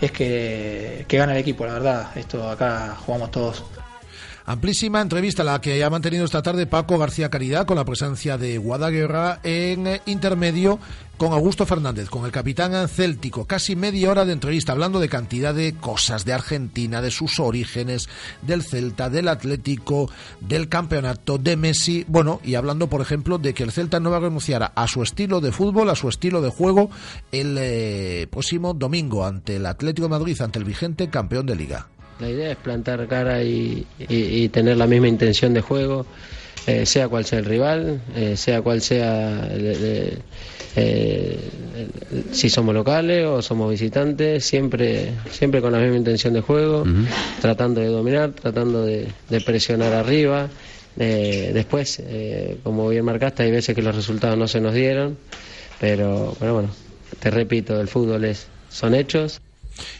[0.01, 2.07] es que, que gana el equipo, la verdad.
[2.15, 3.63] Esto acá jugamos todos.
[4.49, 8.57] Amplísima entrevista la que ha mantenido esta tarde Paco García Caridad con la presencia de
[8.57, 10.79] Guadaguerra en eh, intermedio
[11.17, 13.45] con Augusto Fernández, con el capitán céltico.
[13.45, 18.09] Casi media hora de entrevista hablando de cantidad de cosas de Argentina, de sus orígenes,
[18.41, 20.09] del Celta, del Atlético,
[20.41, 22.03] del campeonato, de Messi.
[22.07, 25.03] Bueno, y hablando, por ejemplo, de que el Celta no va a renunciar a su
[25.03, 26.89] estilo de fútbol, a su estilo de juego
[27.31, 31.87] el eh, próximo domingo ante el Atlético de Madrid, ante el vigente campeón de liga.
[32.19, 36.05] La idea es plantar cara y, y- y tener la misma intención de juego,
[36.67, 40.17] eh, sea cual sea el rival, eh, sea cual sea el- el-
[40.75, 41.39] eh,
[42.11, 46.83] el- si somos locales o somos visitantes, siempre, siempre con la misma intención de juego,
[47.41, 50.49] tratando de dominar, tratando de, de presionar arriba.
[50.97, 55.17] Eh, después, eh, como bien marcaste, hay veces que los resultados no se nos dieron,
[55.79, 56.69] pero, pero bueno,
[57.19, 59.39] te repito, el fútbol es, son hechos.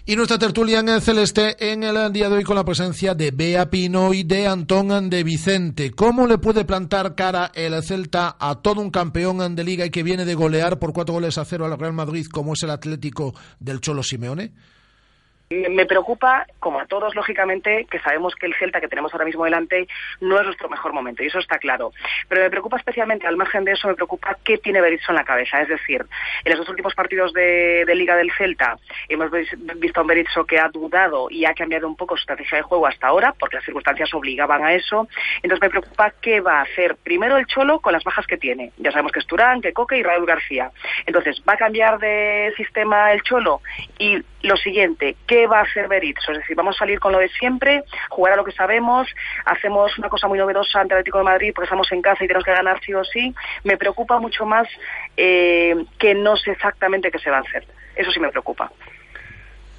[0.06, 3.32] Y nuestra tertulia en el celeste en el día de hoy con la presencia de
[3.32, 5.92] Bea Pino y de Antón de Vicente.
[5.92, 10.04] ¿Cómo le puede plantar cara el Celta a todo un campeón de liga y que
[10.04, 13.34] viene de golear por cuatro goles a cero al Real Madrid como es el Atlético
[13.60, 14.52] del Cholo Simeone?
[15.52, 19.46] Me preocupa, como a todos, lógicamente, que sabemos que el Celta que tenemos ahora mismo
[19.46, 19.88] delante
[20.22, 21.92] no es nuestro mejor momento, y eso está claro.
[22.28, 25.24] Pero me preocupa especialmente, al margen de eso, me preocupa qué tiene Berizzo en la
[25.24, 25.60] cabeza.
[25.60, 26.06] Es decir,
[26.44, 28.78] en los dos últimos partidos de, Liga del Celta
[29.08, 32.22] hemos vis- visto a un Berizzo que ha dudado y ha cambiado un poco su
[32.22, 35.08] estrategia de juego hasta ahora, porque las circunstancias obligaban a eso.
[35.42, 38.72] Entonces me preocupa qué va a hacer primero el Cholo con las bajas que tiene.
[38.78, 40.70] Ya sabemos que es Turán, que Coque y Raúl García.
[41.08, 43.62] Entonces, ¿va a cambiar de sistema el Cholo?
[43.98, 46.32] Y lo siguiente, ¿qué va a hacer Berizzo?
[46.32, 49.08] Es decir, vamos a salir con lo de siempre, jugar a lo que sabemos,
[49.46, 52.28] hacemos una cosa muy novedosa ante el Atlético de Madrid porque estamos en casa y
[52.28, 53.34] tenemos que ganar sí o sí.
[53.64, 54.68] Me preocupa mucho más
[55.18, 57.66] eh, que no sé exactamente qué se va a hacer.
[57.96, 58.72] Eso sí me preocupa.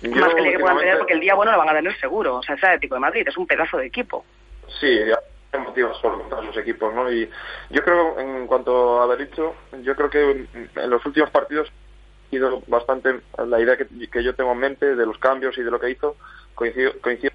[0.03, 1.99] Yo, más que el que puedan tener, porque el día bueno lo van a tener
[1.99, 2.37] seguro.
[2.37, 4.25] O sea, es el Atlético de Madrid, es un pedazo de equipo.
[4.81, 5.01] Sí,
[5.53, 7.11] hay motivos por sus equipos, ¿no?
[7.13, 7.29] Y
[7.71, 10.47] yo creo, en cuanto a haber dicho, yo creo que
[10.77, 11.71] en los últimos partidos
[12.31, 15.71] sido bastante la idea que, que yo tengo en mente de los cambios y de
[15.71, 16.17] lo que hizo,
[16.55, 17.33] coincido, coincido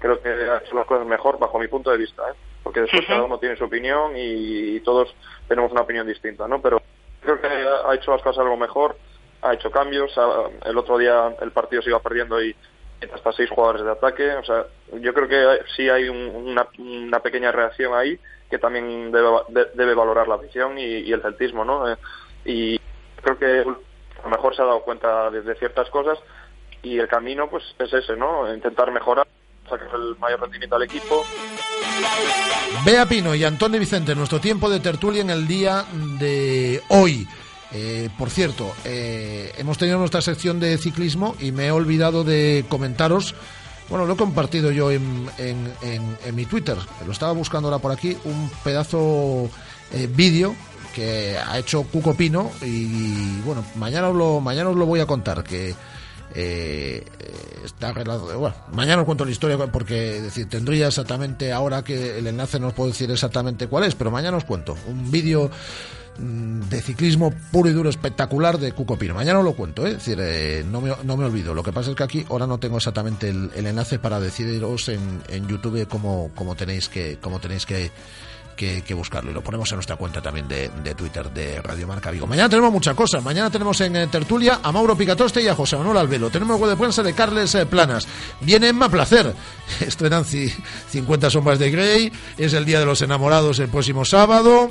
[0.00, 2.34] creo que ha hecho las cosas mejor bajo mi punto de vista, ¿eh?
[2.62, 5.14] porque después cada uno tiene su opinión y, todos
[5.48, 6.60] tenemos una opinión distinta, ¿no?
[6.60, 6.82] Pero
[7.20, 8.96] creo que ha hecho las cosas algo mejor,
[9.42, 12.54] ha hecho cambios, ha- el otro día el partido se iba perdiendo y
[13.12, 14.66] hasta seis jugadores de ataque, o sea,
[15.00, 18.18] yo creo que sí hay un- una, una pequeña reacción ahí
[18.50, 21.92] que también debe, de- debe valorar la afición y, y el celtismo, ¿no?
[21.92, 21.96] Eh,
[22.44, 22.80] y
[23.22, 23.64] creo que
[24.26, 26.18] mejor se ha dado cuenta de, ciertas cosas
[26.82, 28.52] y el camino pues es ese, ¿no?
[28.52, 29.26] Intentar mejorar,
[29.68, 31.24] sacar el mayor rendimiento al equipo.
[32.84, 35.84] Bea Pino y Antón de Vicente, nuestro tiempo de tertulia en el día
[36.18, 37.26] de hoy.
[37.72, 42.64] Eh, por cierto, eh, hemos tenido nuestra sección de ciclismo y me he olvidado de
[42.68, 43.34] comentaros.
[43.88, 46.76] Bueno, lo he compartido yo en, en- en- en mi Twitter.
[47.04, 48.16] Lo estaba buscando ahora por aquí.
[48.24, 49.48] Un pedazo
[49.92, 50.54] eh, vídeo
[50.96, 52.50] que ha hecho Cuco Pino.
[52.62, 55.44] Y bueno, mañana os lo, mañana os lo voy a contar.
[55.44, 55.74] Que
[56.34, 57.04] eh,
[57.62, 58.38] está relacionado.
[58.38, 62.68] Bueno, mañana os cuento la historia porque decir, tendría exactamente ahora que el enlace no
[62.68, 64.74] os puedo decir exactamente cuál es, pero mañana os cuento.
[64.88, 65.50] Un vídeo
[66.18, 69.12] mm, de ciclismo puro y duro espectacular de Cuco Pino.
[69.12, 69.90] Mañana os lo cuento, ¿eh?
[69.90, 71.52] es decir, eh, no, me, no me olvido.
[71.52, 74.88] Lo que pasa es que aquí ahora no tengo exactamente el, el enlace para decidiros
[74.88, 77.90] en, en YouTube cómo, cómo tenéis que cómo tenéis que,
[78.56, 81.86] que, que buscarlo y lo ponemos en nuestra cuenta también de, de Twitter de Radio
[81.86, 82.26] Marca Vigo.
[82.26, 83.22] Mañana tenemos muchas cosas.
[83.22, 86.30] Mañana tenemos en eh, tertulia a Mauro Picatoste y a José Manuel Albelo.
[86.30, 88.08] Tenemos web de prensa de Carles eh, Planas.
[88.40, 89.34] Viene Emma Placer.
[89.80, 90.52] Estrenan ci-
[90.90, 92.12] 50 sombras de Grey.
[92.38, 94.70] Es el Día de los Enamorados el próximo sábado.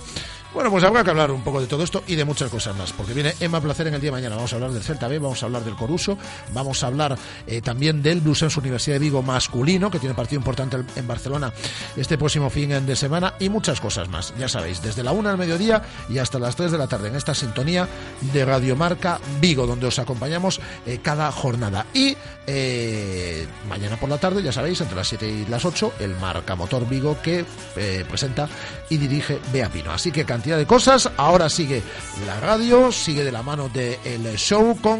[0.55, 2.93] Bueno, pues habrá que hablar un poco de todo esto y de muchas cosas más,
[2.93, 4.37] porque viene Emma Placer en el día de mañana.
[4.37, 6.17] Vamos a hablar del Celta B, vamos a hablar del Coruso,
[6.53, 10.77] vamos a hablar eh, también del Bluesens Universidad de Vigo masculino, que tiene partido importante
[10.95, 11.51] en Barcelona
[11.97, 14.33] este próximo fin de semana, y muchas cosas más.
[14.39, 17.17] Ya sabéis, desde la una al mediodía y hasta las 3 de la tarde en
[17.17, 17.89] esta sintonía
[18.21, 21.85] de Radiomarca Vigo, donde os acompañamos eh, cada jornada.
[21.93, 22.15] Y
[22.47, 26.55] eh, mañana por la tarde, ya sabéis, entre las 7 y las 8, el Marca
[26.55, 27.43] Motor Vigo que
[27.75, 28.47] eh, presenta
[28.89, 29.91] y dirige Bea Pino.
[29.91, 31.09] Así que cantidad de cosas.
[31.17, 31.81] Ahora sigue
[32.27, 34.99] la radio, sigue de la mano del show con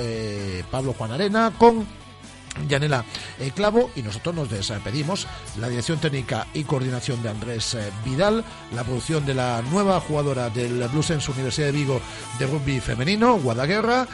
[0.00, 1.86] eh, Pablo Juan Arena, con
[2.66, 3.04] Yanela
[3.38, 5.28] eh, Clavo y nosotros nos despedimos.
[5.60, 8.42] La dirección técnica y coordinación de Andrés eh, Vidal,
[8.74, 12.00] la producción de la nueva jugadora del Bluesens Universidad de Vigo
[12.40, 14.08] de rugby femenino, Guadaguerra.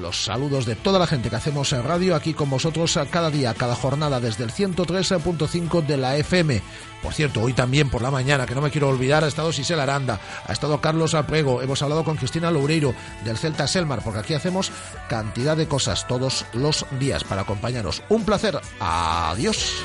[0.00, 3.54] Los saludos de toda la gente que hacemos en radio aquí con vosotros cada día,
[3.54, 6.62] cada jornada desde el 103.5 de la FM.
[7.02, 9.80] Por cierto, hoy también por la mañana, que no me quiero olvidar, ha estado Sisel
[9.80, 14.34] Aranda, ha estado Carlos Aprego, hemos hablado con Cristina Loureiro del Celta Selmar, porque aquí
[14.34, 14.70] hacemos
[15.08, 18.02] cantidad de cosas todos los días para acompañaros.
[18.08, 18.60] Un placer.
[18.80, 19.84] Adiós.